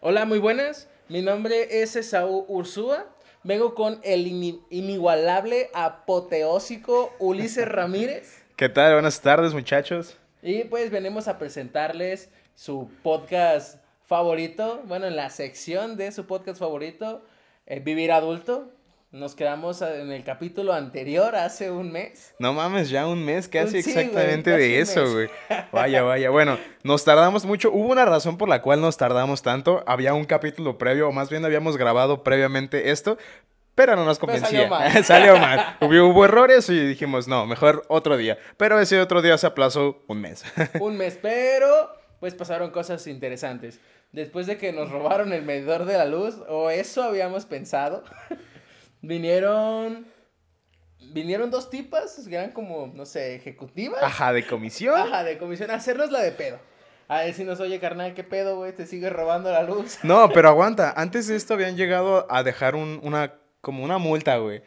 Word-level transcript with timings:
Hola, 0.00 0.24
muy 0.24 0.38
buenas. 0.38 0.88
Mi 1.08 1.22
nombre 1.22 1.82
es 1.82 1.96
Esaú 1.96 2.44
Ursúa. 2.48 3.06
Vengo 3.42 3.74
con 3.74 4.00
el 4.02 4.26
ini- 4.26 4.62
inigualable, 4.70 5.70
apoteósico 5.74 7.12
Ulises 7.18 7.66
Ramírez. 7.68 8.42
¿Qué 8.56 8.68
tal? 8.68 8.94
Buenas 8.94 9.20
tardes, 9.20 9.54
muchachos. 9.54 10.16
Y 10.42 10.64
pues 10.64 10.90
venimos 10.90 11.28
a 11.28 11.38
presentarles 11.38 12.30
su 12.54 12.90
podcast 13.02 13.82
favorito. 14.04 14.82
Bueno, 14.86 15.06
en 15.06 15.16
la 15.16 15.30
sección 15.30 15.96
de 15.96 16.12
su 16.12 16.26
podcast 16.26 16.58
favorito, 16.58 17.22
eh, 17.66 17.80
Vivir 17.80 18.12
Adulto. 18.12 18.70
Nos 19.12 19.34
quedamos 19.34 19.82
en 19.82 20.12
el 20.12 20.22
capítulo 20.22 20.72
anterior, 20.72 21.34
hace 21.34 21.68
un 21.72 21.90
mes. 21.90 22.32
No 22.38 22.52
mames, 22.52 22.90
ya 22.90 23.08
un 23.08 23.24
mes 23.24 23.48
casi 23.48 23.82
Sí, 23.82 23.90
güey, 23.90 24.04
exactamente 24.04 24.52
casi 24.52 24.62
de 24.62 24.80
eso, 24.80 25.12
güey. 25.12 25.28
Vaya, 25.72 26.02
vaya. 26.02 26.30
Bueno, 26.30 26.58
nos 26.84 27.04
tardamos 27.04 27.44
mucho. 27.44 27.72
Hubo 27.72 27.88
una 27.88 28.04
razón 28.04 28.38
por 28.38 28.48
la 28.48 28.62
cual 28.62 28.80
nos 28.80 28.96
tardamos 28.96 29.42
tanto. 29.42 29.82
Había 29.88 30.14
un 30.14 30.26
capítulo 30.26 30.78
previo, 30.78 31.08
o 31.08 31.12
más 31.12 31.28
bien 31.28 31.44
habíamos 31.44 31.76
grabado 31.76 32.22
previamente 32.22 32.92
esto, 32.92 33.18
pero 33.74 33.96
no 33.96 34.04
nos 34.04 34.20
convencía. 34.20 34.46
salió 34.46 34.68
mal. 34.68 35.04
Salió 35.04 35.36
mal. 35.38 35.76
Hubo, 35.80 36.06
hubo 36.08 36.24
errores 36.24 36.68
y 36.68 36.78
dijimos, 36.78 37.26
no, 37.26 37.46
mejor 37.46 37.84
otro 37.88 38.16
día. 38.16 38.38
Pero 38.58 38.78
ese 38.78 39.00
otro 39.00 39.22
día 39.22 39.36
se 39.38 39.48
aplazó 39.48 40.04
un 40.06 40.20
mes. 40.20 40.44
un 40.80 40.96
mes, 40.96 41.18
pero 41.20 41.90
pues 42.20 42.34
pasaron 42.34 42.70
cosas 42.70 43.08
interesantes. 43.08 43.80
Después 44.12 44.46
de 44.46 44.56
que 44.56 44.72
nos 44.72 44.88
robaron 44.90 45.32
el 45.32 45.42
medidor 45.42 45.84
de 45.84 45.96
la 45.96 46.04
luz, 46.04 46.36
o 46.48 46.70
eso 46.70 47.02
habíamos 47.02 47.46
pensado, 47.46 48.04
vinieron 49.02 50.06
vinieron 51.12 51.50
dos 51.50 51.70
tipas 51.70 52.26
que 52.28 52.34
eran 52.34 52.52
como, 52.52 52.88
no 52.94 53.06
sé, 53.06 53.34
ejecutivas. 53.34 54.02
Ajá, 54.02 54.32
de 54.32 54.46
comisión. 54.46 55.00
Ajá, 55.00 55.24
de 55.24 55.38
comisión, 55.38 55.70
a 55.70 55.74
hacernos 55.74 56.10
la 56.10 56.20
de 56.20 56.32
pedo. 56.32 56.58
A 57.08 57.20
decirnos, 57.22 57.58
oye, 57.58 57.80
carnal, 57.80 58.14
¿qué 58.14 58.22
pedo, 58.22 58.56
güey? 58.56 58.72
Te 58.72 58.86
sigues 58.86 59.12
robando 59.12 59.50
la 59.50 59.62
luz. 59.64 59.98
No, 60.04 60.28
pero 60.28 60.48
aguanta. 60.48 60.92
Antes 60.96 61.26
de 61.26 61.34
esto 61.36 61.54
habían 61.54 61.76
llegado 61.76 62.26
a 62.30 62.44
dejar 62.44 62.76
un- 62.76 63.00
una, 63.02 63.34
como 63.60 63.82
una 63.82 63.98
multa, 63.98 64.36
güey. 64.36 64.62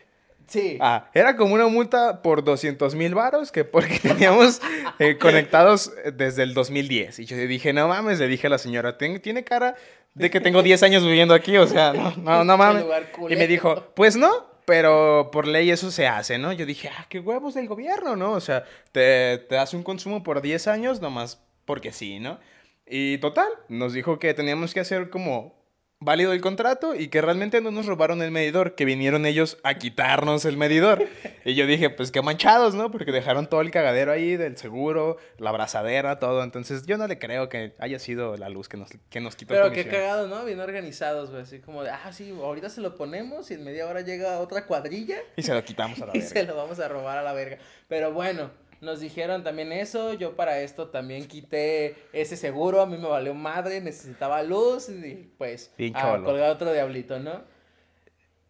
Sí. 0.48 0.78
Ah, 0.82 1.10
era 1.14 1.36
como 1.36 1.54
una 1.56 1.68
multa 1.68 2.22
por 2.22 2.44
200 2.44 2.96
mil 2.96 3.16
varos 3.16 3.52
que 3.52 3.64
porque 3.64 4.00
teníamos 4.02 4.62
eh, 5.00 5.18
conectados 5.18 5.92
eh, 6.04 6.12
desde 6.12 6.44
el 6.44 6.54
2010. 6.54 7.20
Y 7.20 7.26
yo 7.26 7.36
le 7.36 7.48
dije, 7.48 7.74
no 7.74 7.88
mames, 7.88 8.20
le 8.20 8.28
dije 8.28 8.48
a 8.48 8.50
la 8.50 8.58
señora, 8.58 8.98
"Ten- 8.98 9.22
tiene 9.22 9.44
cara 9.44 9.76
de 10.14 10.30
que 10.30 10.40
tengo 10.42 10.62
10 10.62 10.84
años 10.84 11.04
viviendo 11.04 11.34
aquí, 11.34 11.58
o 11.58 11.66
sea, 11.68 11.94
no, 11.94 12.14
no, 12.18 12.44
no 12.44 12.54
Qué 12.54 12.58
mames. 12.58 12.86
Y 13.30 13.36
me 13.36 13.48
dijo, 13.48 13.84
pues 13.96 14.16
no, 14.16 14.30
pero 14.66 15.30
por 15.32 15.48
ley 15.48 15.72
eso 15.72 15.92
se 15.92 16.08
hace, 16.08 16.38
¿no? 16.38 16.54
Yo 16.54 16.66
dije, 16.66 16.90
ah, 16.98 17.06
qué 17.10 17.20
huevos 17.20 17.54
del 17.56 17.68
gobierno, 17.68 18.16
¿no? 18.16 18.32
O 18.34 18.40
sea, 18.42 18.64
te, 18.92 19.40
te 19.50 19.58
hace 19.58 19.76
un 19.76 19.84
consumo 19.84 20.24
por 20.24 20.42
10 20.42 20.68
años 20.68 21.02
nomás 21.02 21.42
porque 21.66 21.92
sí, 21.92 22.20
¿no? 22.20 22.40
Y 22.86 23.18
total, 23.20 23.48
nos 23.70 23.94
dijo 23.94 24.20
que 24.20 24.34
teníamos 24.34 24.74
que 24.74 24.82
hacer 24.82 25.10
como 25.10 25.63
válido 26.06 26.34
el 26.34 26.42
contrato 26.42 26.96
y 26.96 27.08
que 27.08 27.22
realmente 27.22 27.62
no 27.62 27.72
nos 27.72 27.86
robaron 27.86 28.22
el 28.22 28.32
medidor, 28.32 28.76
que 28.76 28.86
vinieron 28.86 29.26
ellos 29.26 29.58
a 29.64 29.76
quitarnos 29.76 30.46
el 30.46 30.58
medidor. 30.58 31.08
Y 31.46 31.56
yo 31.56 31.68
dije, 31.68 31.90
pues 31.90 32.12
qué 32.12 32.22
manchados, 32.22 32.76
¿no? 32.76 32.92
Porque 32.92 33.12
dejaron 33.12 33.48
todo 33.48 33.62
el 33.62 33.72
cagadero 33.72 34.12
ahí 34.12 34.36
del 34.38 34.58
seguro, 34.58 35.18
la 35.38 35.50
abrazadera, 35.50 36.20
todo. 36.20 36.44
Entonces 36.44 36.86
yo 36.86 36.98
no 36.98 37.08
le 37.08 37.20
creo 37.20 37.50
que 37.50 37.74
haya 37.80 38.00
sido 38.00 38.38
la 38.38 38.50
luz 38.50 38.70
que 38.70 38.78
nos, 38.78 38.90
que 39.10 39.20
nos 39.20 39.36
quitó 39.36 39.54
Pero 39.54 39.72
qué 39.72 39.88
cagado, 39.88 40.28
¿no? 40.28 40.46
Bien 40.46 40.60
organizados, 40.60 41.32
güey. 41.32 41.44
Así 41.44 41.60
como 41.60 41.84
de, 41.84 41.90
ah, 41.90 42.12
sí, 42.12 42.32
ahorita 42.32 42.70
se 42.70 42.82
lo 42.82 42.96
ponemos 42.96 43.52
y 43.52 43.56
en 43.56 43.64
media 43.64 43.88
hora 43.88 44.02
llega 44.02 44.40
otra 44.40 44.66
cuadrilla. 44.66 45.18
Y 45.36 45.44
se 45.44 45.54
lo 45.54 45.64
quitamos 45.64 46.02
a 46.02 46.06
la 46.08 46.12
Y 46.16 46.20
verga. 46.20 46.30
se 46.30 46.44
lo 46.44 46.56
vamos 46.56 46.80
a 46.80 46.88
robar 46.88 47.18
a 47.18 47.24
la 47.24 47.34
verga. 47.34 47.58
Pero 47.88 48.14
bueno, 48.14 48.52
nos 48.84 49.00
dijeron 49.00 49.44
también 49.44 49.72
eso. 49.72 50.14
Yo 50.14 50.36
para 50.36 50.60
esto 50.60 50.90
también 50.90 51.28
quité 51.28 51.96
ese 52.12 52.38
seguro. 52.38 52.82
A 52.82 52.86
mí 52.86 52.98
me 52.98 53.08
valió 53.08 53.34
madre, 53.34 53.82
necesitaba 53.82 54.44
luz. 54.44 54.90
Y 54.90 55.32
pues, 55.38 55.72
a 55.96 56.20
colgar 56.20 56.52
otro 56.52 56.72
diablito, 56.72 57.20
¿no? 57.20 57.42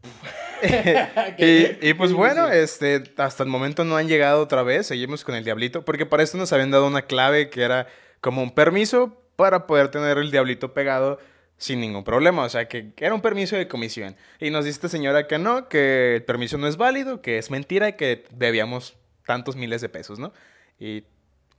Y, 1.37 1.89
y, 1.89 1.93
pues 1.93 2.13
bueno, 2.13 2.47
este, 2.49 3.03
hasta 3.17 3.43
el 3.43 3.49
momento 3.49 3.83
no 3.83 3.97
han 3.97 4.07
llegado 4.07 4.41
otra 4.41 4.63
vez, 4.63 4.87
seguimos 4.87 5.25
con 5.25 5.35
el 5.35 5.43
diablito, 5.43 5.83
porque 5.83 6.05
para 6.05 6.23
esto 6.23 6.37
nos 6.37 6.53
habían 6.53 6.71
dado 6.71 6.87
una 6.87 7.01
clave 7.01 7.49
que 7.49 7.63
era 7.63 7.87
como 8.21 8.41
un 8.41 8.51
permiso 8.51 9.21
para 9.35 9.67
poder 9.67 9.89
tener 9.89 10.17
el 10.17 10.31
diablito 10.31 10.73
pegado 10.73 11.19
sin 11.57 11.81
ningún 11.81 12.05
problema, 12.05 12.43
o 12.43 12.49
sea, 12.49 12.69
que, 12.69 12.93
que 12.93 13.05
era 13.05 13.13
un 13.13 13.21
permiso 13.21 13.57
de 13.57 13.67
comisión. 13.67 14.15
Y 14.39 14.51
nos 14.51 14.63
dice 14.63 14.75
esta 14.75 14.87
señora 14.87 15.27
que 15.27 15.37
no, 15.37 15.67
que 15.67 16.15
el 16.15 16.23
permiso 16.23 16.57
no 16.57 16.67
es 16.67 16.77
válido, 16.77 17.21
que 17.21 17.37
es 17.37 17.51
mentira 17.51 17.89
y 17.89 17.93
que 17.93 18.23
debíamos 18.31 18.95
tantos 19.25 19.55
miles 19.55 19.81
de 19.81 19.89
pesos, 19.89 20.19
¿no? 20.19 20.33
Y, 20.79 21.05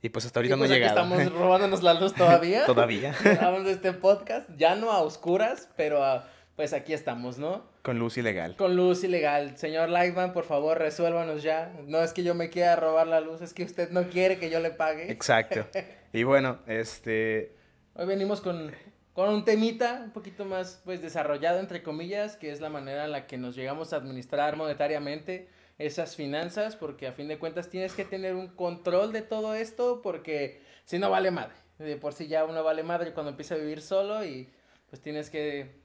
y 0.01 0.09
pues 0.09 0.25
hasta 0.25 0.39
ahorita 0.39 0.57
pues 0.57 0.69
no 0.69 0.75
aquí 0.75 0.83
llegado. 0.83 1.01
estamos 1.01 1.33
robándonos 1.39 1.83
la 1.83 1.93
luz 1.95 2.13
todavía. 2.13 2.65
Todavía. 2.65 3.15
Grabando 3.23 3.69
este 3.69 3.93
podcast, 3.93 4.49
ya 4.57 4.75
no 4.75 4.91
a 4.91 5.01
oscuras, 5.01 5.69
pero 5.75 6.03
ah, 6.03 6.27
pues 6.55 6.73
aquí 6.73 6.93
estamos, 6.93 7.37
¿no? 7.37 7.63
Con 7.81 7.99
luz 7.99 8.17
ilegal. 8.17 8.55
Con 8.55 8.75
luz 8.75 9.03
ilegal. 9.03 9.57
Señor 9.57 9.89
Lightman, 9.89 10.33
por 10.33 10.45
favor, 10.45 10.77
resuélvanos 10.77 11.43
ya. 11.43 11.73
No 11.85 12.01
es 12.01 12.13
que 12.13 12.23
yo 12.23 12.33
me 12.33 12.49
quiera 12.49 12.75
robar 12.75 13.07
la 13.07 13.21
luz, 13.21 13.41
es 13.41 13.53
que 13.53 13.63
usted 13.63 13.91
no 13.91 14.09
quiere 14.09 14.39
que 14.39 14.49
yo 14.49 14.59
le 14.59 14.71
pague. 14.71 15.11
Exacto. 15.11 15.67
Y 16.13 16.23
bueno, 16.23 16.59
este, 16.65 17.55
Hoy 17.97 18.07
venimos 18.07 18.41
con, 18.41 18.71
con 19.13 19.29
un 19.29 19.45
temita 19.45 20.01
un 20.03 20.11
poquito 20.11 20.43
más 20.43 20.81
pues 20.83 21.01
desarrollado 21.01 21.59
entre 21.59 21.81
comillas, 21.81 22.35
que 22.35 22.51
es 22.51 22.59
la 22.59 22.69
manera 22.69 23.05
en 23.05 23.11
la 23.11 23.25
que 23.25 23.37
nos 23.37 23.55
llegamos 23.55 23.93
a 23.93 23.97
administrar 23.97 24.57
monetariamente 24.57 25.47
esas 25.77 26.15
finanzas, 26.15 26.75
porque 26.75 27.07
a 27.07 27.11
fin 27.11 27.27
de 27.27 27.37
cuentas 27.37 27.69
tienes 27.69 27.93
que 27.93 28.05
tener 28.05 28.35
un 28.35 28.47
control 28.47 29.11
de 29.11 29.21
todo 29.21 29.55
esto, 29.55 30.01
porque 30.01 30.61
si 30.85 30.99
no 30.99 31.09
vale 31.09 31.31
madre. 31.31 31.55
De 31.79 31.97
por 31.97 32.13
sí 32.13 32.27
ya 32.27 32.45
uno 32.45 32.63
vale 32.63 32.83
madre 32.83 33.13
cuando 33.13 33.31
empieza 33.31 33.55
a 33.55 33.57
vivir 33.57 33.81
solo 33.81 34.23
y 34.23 34.49
pues 34.89 35.01
tienes 35.01 35.29
que 35.29 35.75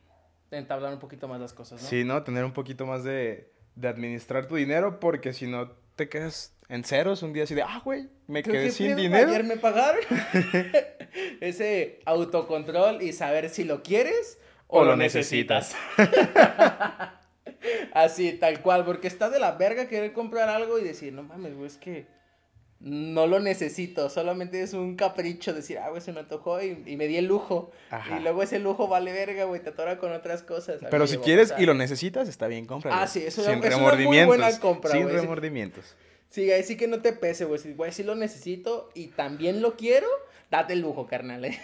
entablar 0.52 0.92
un 0.92 1.00
poquito 1.00 1.26
más 1.26 1.40
las 1.40 1.52
cosas, 1.52 1.82
¿no? 1.82 1.88
Sí, 1.88 2.04
¿no? 2.04 2.22
Tener 2.22 2.44
un 2.44 2.52
poquito 2.52 2.86
más 2.86 3.02
de, 3.02 3.50
de 3.74 3.88
administrar 3.88 4.46
tu 4.46 4.54
dinero 4.54 5.00
porque 5.00 5.32
si 5.32 5.48
no 5.48 5.72
te 5.96 6.08
quedas 6.08 6.56
en 6.68 6.84
ceros 6.84 7.22
un 7.22 7.32
día 7.32 7.44
así 7.44 7.54
de, 7.54 7.62
ah, 7.62 7.82
güey, 7.84 8.08
me 8.28 8.44
quedé 8.44 8.66
que 8.66 8.70
sin 8.70 8.96
dinero. 8.96 9.28
Ayer 9.28 9.44
me 9.44 9.56
pagaron. 9.56 10.02
Ese 11.40 12.00
autocontrol 12.04 13.02
y 13.02 13.12
saber 13.12 13.50
si 13.50 13.64
lo 13.64 13.82
quieres 13.82 14.38
o, 14.68 14.78
O 14.78 14.84
lo 14.84 14.90
lo 14.90 14.96
necesitas. 14.96 15.74
Así, 17.92 18.32
tal 18.34 18.62
cual, 18.62 18.84
porque 18.84 19.08
está 19.08 19.30
de 19.30 19.38
la 19.40 19.52
verga 19.52 19.88
querer 19.88 20.12
comprar 20.12 20.48
algo 20.48 20.78
y 20.78 20.84
decir, 20.84 21.12
no 21.12 21.22
mames, 21.22 21.54
güey, 21.54 21.66
es 21.66 21.76
que 21.76 22.06
no 22.80 23.26
lo 23.26 23.40
necesito, 23.40 24.08
solamente 24.08 24.62
es 24.62 24.72
un 24.72 24.96
capricho 24.96 25.52
decir, 25.52 25.78
ah, 25.78 25.90
güey, 25.90 26.00
se 26.00 26.12
me 26.12 26.20
antojó 26.20 26.62
y, 26.62 26.82
y 26.86 26.96
me 26.96 27.08
di 27.08 27.16
el 27.18 27.26
lujo. 27.26 27.70
Ajá. 27.90 28.18
Y 28.18 28.22
luego 28.22 28.42
ese 28.42 28.58
lujo 28.58 28.88
vale 28.88 29.12
verga, 29.12 29.44
güey, 29.44 29.62
te 29.62 29.68
atora 29.70 29.98
con 29.98 30.12
otras 30.12 30.42
cosas. 30.42 30.80
Pero 30.90 31.06
si 31.06 31.18
quieres 31.18 31.52
y 31.58 31.66
lo 31.66 31.74
necesitas, 31.74 32.28
está 32.28 32.46
bien, 32.46 32.64
cómpralo. 32.66 32.96
Ah, 32.98 33.06
sí, 33.06 33.22
es 33.24 33.36
una- 33.36 33.52
Sin 33.52 33.64
es 33.64 33.74
una 33.76 33.94
muy 33.96 34.24
buena 34.24 34.58
compra, 34.60 34.92
Sin 34.92 35.08
remordimientos. 35.10 35.94
Sí, 36.30 36.50
ahí 36.52 36.62
sí 36.62 36.76
que 36.76 36.86
no 36.88 37.02
te 37.02 37.12
pese, 37.12 37.44
güey. 37.44 37.58
Si, 37.58 37.72
güey, 37.74 37.92
sí 37.92 38.02
lo 38.02 38.14
necesito 38.14 38.88
y 38.94 39.08
también 39.08 39.60
lo 39.60 39.76
quiero, 39.76 40.06
date 40.50 40.72
el 40.72 40.80
lujo, 40.80 41.06
carnal. 41.06 41.44
¿eh? 41.44 41.58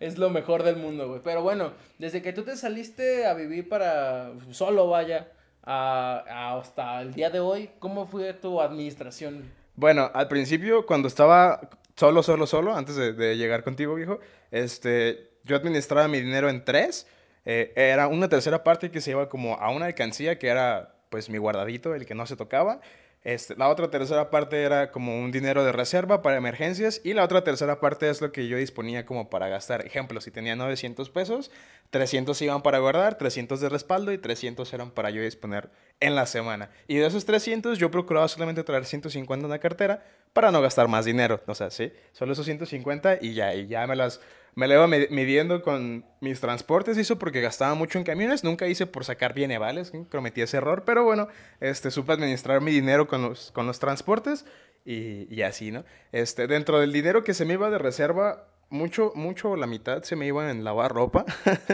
Es 0.00 0.18
lo 0.18 0.30
mejor 0.30 0.62
del 0.62 0.76
mundo, 0.76 1.08
güey. 1.08 1.20
Pero 1.24 1.42
bueno, 1.42 1.72
desde 1.98 2.22
que 2.22 2.32
tú 2.32 2.42
te 2.42 2.56
saliste 2.56 3.26
a 3.26 3.34
vivir 3.34 3.68
para 3.68 4.32
solo, 4.50 4.88
vaya, 4.88 5.28
a- 5.62 6.56
hasta 6.58 7.00
el 7.02 7.12
día 7.14 7.30
de 7.30 7.40
hoy, 7.40 7.70
¿cómo 7.78 8.06
fue 8.06 8.32
tu 8.34 8.60
administración? 8.60 9.44
Bueno, 9.74 10.10
al 10.14 10.28
principio, 10.28 10.86
cuando 10.86 11.08
estaba 11.08 11.68
solo, 11.96 12.22
solo, 12.22 12.46
solo, 12.46 12.74
antes 12.74 12.96
de, 12.96 13.12
de 13.12 13.36
llegar 13.36 13.62
contigo, 13.64 13.94
viejo, 13.94 14.20
este, 14.50 15.30
yo 15.44 15.56
administraba 15.56 16.08
mi 16.08 16.20
dinero 16.20 16.48
en 16.48 16.64
tres. 16.64 17.06
Eh, 17.44 17.72
era 17.76 18.08
una 18.08 18.28
tercera 18.28 18.64
parte 18.64 18.90
que 18.90 19.00
se 19.00 19.12
iba 19.12 19.28
como 19.28 19.54
a 19.54 19.70
una 19.70 19.86
alcancía, 19.86 20.38
que 20.38 20.48
era 20.48 20.94
pues 21.10 21.30
mi 21.30 21.38
guardadito, 21.38 21.94
el 21.94 22.04
que 22.06 22.14
no 22.14 22.26
se 22.26 22.36
tocaba. 22.36 22.80
Este, 23.26 23.56
la 23.56 23.68
otra 23.70 23.90
tercera 23.90 24.30
parte 24.30 24.62
era 24.62 24.92
como 24.92 25.18
un 25.18 25.32
dinero 25.32 25.64
de 25.64 25.72
reserva 25.72 26.22
para 26.22 26.36
emergencias 26.36 27.00
y 27.02 27.12
la 27.12 27.24
otra 27.24 27.42
tercera 27.42 27.80
parte 27.80 28.08
es 28.08 28.20
lo 28.20 28.30
que 28.30 28.46
yo 28.46 28.56
disponía 28.56 29.04
como 29.04 29.30
para 29.30 29.48
gastar. 29.48 29.84
Ejemplo, 29.84 30.20
si 30.20 30.30
tenía 30.30 30.54
900 30.54 31.10
pesos, 31.10 31.50
300 31.90 32.40
iban 32.42 32.62
para 32.62 32.78
guardar, 32.78 33.18
300 33.18 33.60
de 33.60 33.68
respaldo 33.68 34.12
y 34.12 34.18
300 34.18 34.72
eran 34.72 34.92
para 34.92 35.10
yo 35.10 35.22
disponer 35.22 35.70
en 35.98 36.14
la 36.14 36.26
semana. 36.26 36.70
Y 36.86 36.98
de 36.98 37.06
esos 37.06 37.24
300 37.24 37.78
yo 37.78 37.90
procuraba 37.90 38.28
solamente 38.28 38.62
traer 38.62 38.84
150 38.84 39.44
en 39.44 39.50
la 39.50 39.58
cartera 39.58 40.04
para 40.32 40.52
no 40.52 40.62
gastar 40.62 40.86
más 40.86 41.04
dinero. 41.04 41.42
O 41.48 41.54
sea, 41.56 41.70
sí, 41.70 41.92
solo 42.12 42.32
esos 42.32 42.46
150 42.46 43.18
y 43.20 43.34
ya, 43.34 43.52
y 43.56 43.66
ya 43.66 43.88
me 43.88 43.96
las... 43.96 44.20
Me 44.56 44.66
la 44.66 44.74
iba 44.74 44.86
mi- 44.86 45.06
midiendo 45.10 45.60
con 45.62 46.04
mis 46.20 46.40
transportes, 46.40 46.96
hizo 46.98 47.18
porque 47.18 47.42
gastaba 47.42 47.74
mucho 47.74 47.98
en 47.98 48.04
camiones, 48.04 48.42
nunca 48.42 48.66
hice 48.66 48.86
por 48.86 49.04
sacar 49.04 49.34
bienes, 49.34 49.58
¿vale? 49.58 49.82
Cometí 50.10 50.40
ese 50.40 50.56
error, 50.56 50.84
pero 50.86 51.04
bueno, 51.04 51.28
este, 51.60 51.90
supe 51.90 52.14
administrar 52.14 52.62
mi 52.62 52.72
dinero 52.72 53.06
con 53.06 53.20
los, 53.22 53.52
con 53.52 53.66
los 53.66 53.78
transportes 53.78 54.46
y, 54.84 55.32
y 55.34 55.42
así, 55.42 55.70
¿no? 55.72 55.84
Este, 56.10 56.46
dentro 56.46 56.80
del 56.80 56.92
dinero 56.92 57.22
que 57.22 57.34
se 57.34 57.44
me 57.44 57.52
iba 57.54 57.68
de 57.70 57.76
reserva, 57.78 58.48
mucho, 58.70 59.12
mucho, 59.14 59.56
la 59.56 59.66
mitad 59.66 60.02
se 60.04 60.16
me 60.16 60.26
iba 60.26 60.50
en 60.50 60.64
lavar 60.64 60.90
ropa. 60.92 61.26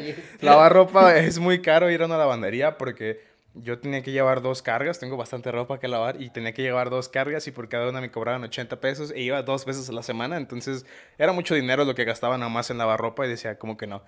Lavar 0.40 0.72
ropa 0.72 1.16
es 1.16 1.38
muy 1.38 1.60
caro 1.62 1.90
ir 1.90 2.02
a 2.02 2.06
una 2.06 2.16
lavandería 2.18 2.78
porque 2.78 3.20
yo 3.54 3.78
tenía 3.78 4.02
que 4.02 4.12
llevar 4.12 4.42
dos 4.42 4.62
cargas, 4.62 4.98
tengo 4.98 5.16
bastante 5.16 5.52
ropa 5.52 5.78
que 5.78 5.88
lavar 5.88 6.20
y 6.20 6.30
tenía 6.30 6.52
que 6.52 6.62
llevar 6.62 6.90
dos 6.90 7.08
cargas 7.08 7.46
y 7.46 7.52
por 7.52 7.68
cada 7.68 7.88
una 7.88 8.00
me 8.00 8.10
cobraban 8.10 8.42
80 8.44 8.80
pesos 8.80 9.10
e 9.10 9.20
iba 9.20 9.42
dos 9.42 9.64
veces 9.64 9.88
a 9.88 9.92
la 9.92 10.02
semana, 10.02 10.36
entonces 10.36 10.86
era 11.18 11.32
mucho 11.32 11.54
dinero 11.54 11.84
lo 11.84 11.94
que 11.94 12.04
gastaba 12.04 12.38
nada 12.38 12.50
más 12.50 12.70
en 12.70 12.78
lavar 12.78 13.00
ropa 13.00 13.26
y 13.26 13.28
decía 13.28 13.58
como 13.58 13.76
que 13.76 13.86
no. 13.86 14.02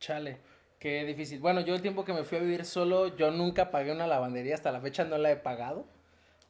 Chale, 0.00 0.38
qué 0.78 1.04
difícil. 1.04 1.40
Bueno, 1.40 1.60
yo 1.60 1.74
el 1.74 1.82
tiempo 1.82 2.04
que 2.04 2.12
me 2.12 2.24
fui 2.24 2.38
a 2.38 2.40
vivir 2.40 2.64
solo, 2.64 3.16
yo 3.16 3.30
nunca 3.30 3.70
pagué 3.70 3.92
una 3.92 4.06
lavandería, 4.06 4.54
hasta 4.54 4.72
la 4.72 4.80
fecha 4.80 5.04
no 5.04 5.18
la 5.18 5.30
he 5.30 5.36
pagado. 5.36 5.86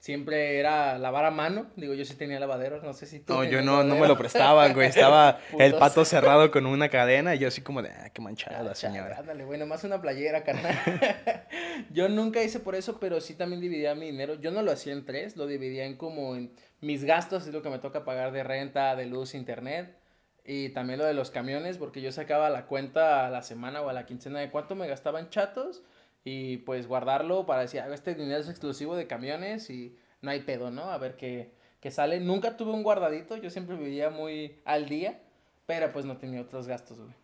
Siempre 0.04 0.58
era 0.58 0.98
lavar 0.98 1.24
a 1.24 1.30
mano. 1.30 1.68
Digo, 1.76 1.94
yo 1.94 2.04
sí 2.04 2.14
tenía 2.14 2.38
lavaderos, 2.38 2.82
no 2.82 2.92
sé 2.92 3.06
si 3.06 3.20
tú. 3.20 3.32
No, 3.32 3.42
yo 3.42 3.62
no, 3.62 3.82
no 3.84 3.96
me 3.96 4.06
lo 4.06 4.18
prestaban, 4.18 4.74
güey. 4.74 4.88
Estaba 4.88 5.38
el 5.58 5.76
pato 5.76 6.04
cerrado 6.04 6.50
con 6.50 6.66
una 6.66 6.90
cadena 6.90 7.34
y 7.34 7.38
yo 7.38 7.48
así 7.48 7.62
como 7.62 7.80
de, 7.80 7.88
ah, 7.88 8.10
qué 8.10 8.20
manchada 8.20 8.62
la 8.62 8.72
Ah, 8.72 8.74
señora. 8.74 9.16
Ándale, 9.20 9.46
güey, 9.46 9.58
nomás 9.58 9.82
una 9.82 10.02
playera, 10.02 10.44
carnal. 10.44 10.78
yo 11.90 12.10
nunca 12.10 12.42
hice 12.42 12.60
por 12.60 12.74
eso, 12.74 13.00
pero 13.00 13.18
sí 13.22 13.34
también 13.34 13.62
dividía 13.62 13.94
mi 13.94 14.04
dinero. 14.04 14.34
Yo 14.34 14.50
no 14.50 14.60
lo 14.60 14.72
hacía 14.72 14.92
en 14.92 15.06
tres, 15.06 15.38
lo 15.38 15.46
dividía 15.46 15.86
en 15.86 15.96
como 15.96 16.36
en 16.36 16.52
mis 16.82 17.02
gastos, 17.04 17.46
es 17.46 17.54
lo 17.54 17.62
que 17.62 17.70
me 17.70 17.78
toca 17.78 18.04
pagar 18.04 18.30
de 18.32 18.44
renta, 18.44 18.96
de 18.96 19.06
luz, 19.06 19.34
internet. 19.34 19.96
Y 20.44 20.68
también 20.68 20.98
lo 20.98 21.06
de 21.06 21.14
los 21.14 21.30
camiones, 21.30 21.78
porque 21.78 22.02
yo 22.02 22.12
sacaba 22.12 22.50
la 22.50 22.66
cuenta 22.66 23.26
a 23.26 23.30
la 23.30 23.40
semana 23.40 23.80
o 23.80 23.88
a 23.88 23.94
la 23.94 24.04
quincena 24.04 24.40
de 24.40 24.50
cuánto 24.50 24.74
me 24.74 24.86
gastaba 24.86 25.18
en 25.18 25.30
chatos. 25.30 25.82
Y 26.24 26.58
pues 26.58 26.86
guardarlo 26.86 27.46
para 27.46 27.62
decir, 27.62 27.80
ah, 27.80 27.92
este 27.92 28.14
dinero 28.14 28.40
es 28.40 28.48
exclusivo 28.48 28.96
de 28.96 29.06
camiones 29.06 29.68
y 29.70 29.96
no 30.22 30.30
hay 30.30 30.40
pedo, 30.40 30.70
¿no? 30.70 30.84
A 30.90 30.98
ver 30.98 31.16
qué, 31.16 31.52
qué 31.80 31.90
sale. 31.90 32.20
Nunca 32.20 32.56
tuve 32.56 32.72
un 32.72 32.82
guardadito, 32.82 33.36
yo 33.36 33.50
siempre 33.50 33.76
vivía 33.76 34.10
muy 34.10 34.60
al 34.64 34.88
día, 34.88 35.20
pero 35.66 35.92
pues 35.92 36.06
no 36.06 36.16
tenía 36.16 36.40
otros 36.40 36.66
gastos, 36.66 36.98
güey. 36.98 37.23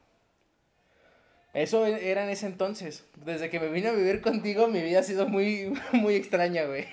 Eso 1.53 1.85
e- 1.87 2.11
era 2.11 2.23
en 2.25 2.31
ese 2.31 2.47
entonces. 2.47 3.05
Desde 3.25 3.51
que 3.51 3.59
me 3.59 3.69
vine 3.69 3.89
a 3.89 3.93
vivir 3.93 4.21
contigo, 4.21 4.69
mi 4.69 4.81
vida 4.83 5.01
ha 5.01 5.03
sido 5.03 5.27
muy, 5.29 5.73
muy 5.93 6.15
extraña, 6.15 6.65
güey. 6.65 6.87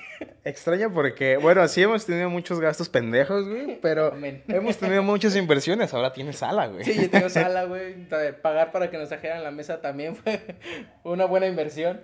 Extraña 0.43 0.89
porque, 0.91 1.37
bueno, 1.37 1.67
sí 1.67 1.83
hemos 1.83 2.05
tenido 2.05 2.29
muchos 2.29 2.59
gastos 2.59 2.89
pendejos, 2.89 3.47
güey, 3.47 3.79
pero 3.81 4.13
Amén. 4.13 4.41
hemos 4.47 4.77
tenido 4.77 5.03
muchas 5.03 5.35
inversiones. 5.35 5.93
Ahora 5.93 6.11
tienes 6.13 6.37
sala, 6.37 6.67
güey. 6.67 6.83
Sí, 6.85 6.95
yo 6.99 7.09
tengo 7.09 7.29
sala, 7.29 7.65
güey. 7.65 7.95
Pagar 8.41 8.71
para 8.71 8.89
que 8.89 8.97
nos 8.97 9.09
trajeran 9.09 9.43
la 9.43 9.51
mesa 9.51 9.79
también 9.81 10.15
fue 10.15 10.41
una 11.03 11.25
buena 11.25 11.47
inversión. 11.47 12.01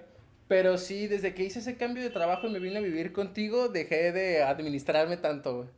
Pero 0.47 0.77
sí, 0.77 1.07
desde 1.07 1.33
que 1.33 1.44
hice 1.44 1.59
ese 1.59 1.77
cambio 1.77 2.03
de 2.03 2.09
trabajo 2.11 2.45
y 2.47 2.51
me 2.51 2.59
vine 2.59 2.77
a 2.77 2.81
vivir 2.81 3.13
contigo, 3.13 3.69
dejé 3.69 4.11
de 4.11 4.44
administrarme 4.44 5.17
tanto, 5.17 5.56
güey. 5.56 5.69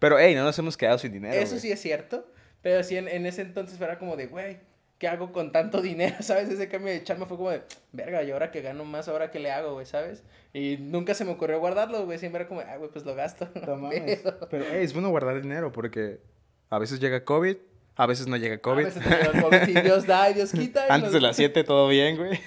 Pero, 0.00 0.18
hey, 0.18 0.34
no 0.34 0.42
nos 0.42 0.58
hemos 0.58 0.76
quedado 0.76 0.98
sin 0.98 1.12
dinero. 1.12 1.34
Eso 1.34 1.50
güey. 1.50 1.60
sí 1.60 1.70
es 1.70 1.80
cierto. 1.80 2.26
Pero 2.62 2.82
sí, 2.82 2.96
en, 2.96 3.06
en 3.08 3.26
ese 3.26 3.42
entonces 3.42 3.78
era 3.80 3.98
como 3.98 4.16
de, 4.16 4.26
güey, 4.26 4.56
¿qué 5.00 5.08
hago 5.08 5.32
con 5.32 5.50
tanto 5.50 5.82
dinero? 5.82 6.14
¿Sabes? 6.20 6.48
Ese 6.48 6.68
cambio 6.68 6.92
de 6.92 7.02
chamba 7.02 7.26
fue 7.26 7.36
como 7.36 7.50
de, 7.50 7.62
verga, 7.90 8.22
y 8.22 8.30
ahora 8.30 8.52
que 8.52 8.60
gano 8.62 8.84
más, 8.84 9.08
¿ahora 9.08 9.32
qué 9.32 9.40
le 9.40 9.50
hago, 9.50 9.72
güey? 9.74 9.86
¿Sabes? 9.86 10.22
Y 10.52 10.76
nunca 10.78 11.14
se 11.14 11.24
me 11.24 11.32
ocurrió 11.32 11.58
guardarlo, 11.58 12.04
güey. 12.04 12.18
Siempre 12.18 12.42
era 12.42 12.48
como, 12.48 12.60
ah, 12.60 12.76
güey, 12.76 12.90
pues 12.90 13.04
lo 13.04 13.16
gasto. 13.16 13.48
No 13.66 13.74
mames. 13.76 14.20
Pero- 14.50 14.64
hey, 14.70 14.84
es 14.84 14.92
bueno 14.92 15.08
guardar 15.10 15.40
dinero 15.42 15.72
porque 15.72 16.20
a 16.68 16.78
veces 16.78 17.00
llega 17.00 17.24
COVID, 17.24 17.56
a 17.96 18.06
veces 18.06 18.26
no 18.28 18.36
llega 18.36 18.58
COVID. 18.58 18.82
A 18.82 18.86
veces 18.86 19.02
llega 19.04 19.42
COVID, 19.42 19.64
sí, 19.64 19.74
Dios 19.80 20.06
da 20.06 20.30
y 20.30 20.34
Dios 20.34 20.52
quita. 20.52 20.86
y 20.86 20.86
Antes 20.92 21.08
nos- 21.10 21.12
de 21.14 21.20
las 21.20 21.36
7 21.36 21.64
todo 21.64 21.88
bien, 21.88 22.16
güey. 22.16 22.38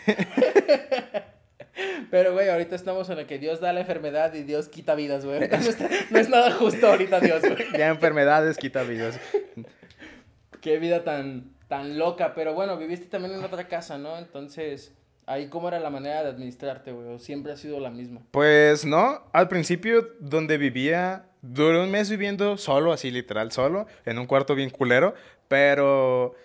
Pero, 2.11 2.33
güey, 2.33 2.49
ahorita 2.49 2.75
estamos 2.75 3.09
en 3.09 3.17
el 3.17 3.25
que 3.25 3.39
Dios 3.39 3.59
da 3.59 3.73
la 3.73 3.79
enfermedad 3.79 4.31
y 4.35 4.43
Dios 4.43 4.69
quita 4.69 4.93
vidas, 4.93 5.25
güey. 5.25 5.39
No, 5.39 5.45
está- 5.57 5.89
no 6.11 6.19
es 6.19 6.29
nada 6.29 6.51
justo 6.51 6.85
ahorita, 6.87 7.19
Dios, 7.19 7.41
güey. 7.41 7.57
ya 7.75 7.87
enfermedades, 7.89 8.57
quita 8.57 8.83
vidas. 8.83 9.19
Qué 10.61 10.77
vida 10.77 11.03
tan, 11.03 11.51
tan 11.73 11.97
loca. 11.97 12.35
Pero 12.35 12.53
bueno, 12.53 12.77
viviste 12.77 13.07
también 13.07 13.33
en 13.33 13.43
otra 13.43 13.67
casa, 13.67 13.97
¿no? 13.97 14.19
Entonces, 14.19 14.93
ahí 15.25 15.47
cómo 15.47 15.69
era 15.69 15.79
la 15.79 15.89
manera 15.89 16.21
de 16.21 16.29
administrarte, 16.29 16.91
güey. 16.91 17.07
¿O 17.07 17.17
siempre 17.17 17.51
ha 17.51 17.57
sido 17.57 17.79
la 17.79 17.89
misma. 17.89 18.21
Pues 18.29 18.85
no, 18.85 19.23
al 19.33 19.47
principio 19.47 20.07
donde 20.19 20.57
vivía, 20.57 21.25
duré 21.41 21.81
un 21.81 21.89
mes 21.89 22.11
viviendo 22.11 22.57
solo, 22.57 22.93
así 22.93 23.09
literal 23.09 23.51
solo, 23.51 23.87
en 24.05 24.19
un 24.19 24.27
cuarto 24.27 24.53
bien 24.53 24.69
culero, 24.69 25.15
pero 25.47 26.35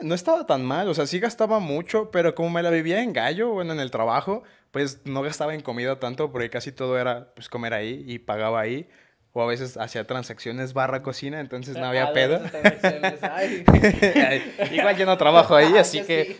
no 0.00 0.14
estaba 0.14 0.46
tan 0.46 0.64
mal, 0.64 0.88
o 0.88 0.94
sea, 0.94 1.06
sí 1.06 1.18
gastaba 1.18 1.58
mucho, 1.58 2.12
pero 2.12 2.36
como 2.36 2.50
me 2.50 2.62
la 2.62 2.70
vivía 2.70 3.02
en 3.02 3.12
gallo, 3.12 3.50
bueno, 3.50 3.72
en 3.72 3.80
el 3.80 3.90
trabajo, 3.90 4.44
pues 4.70 5.00
no 5.04 5.22
gastaba 5.22 5.52
en 5.56 5.62
comida 5.62 5.98
tanto 5.98 6.30
porque 6.30 6.50
casi 6.50 6.70
todo 6.70 6.96
era 6.96 7.34
pues 7.34 7.48
comer 7.48 7.74
ahí 7.74 8.04
y 8.06 8.20
pagaba 8.20 8.60
ahí. 8.60 8.88
O 9.38 9.42
a 9.42 9.46
veces 9.46 9.76
hacía 9.76 10.06
transacciones 10.06 10.72
barra 10.72 11.02
cocina, 11.02 11.40
entonces 11.40 11.76
no 11.76 11.84
había 11.84 12.04
Ah, 12.04 12.12
pedo. 12.14 12.40
ay. 13.20 13.66
Igual 14.72 14.96
yo 14.96 15.04
no 15.04 15.18
trabajo 15.18 15.54
ahí, 15.54 15.76
así 15.76 15.98
Yo 15.98 16.06
que... 16.06 16.38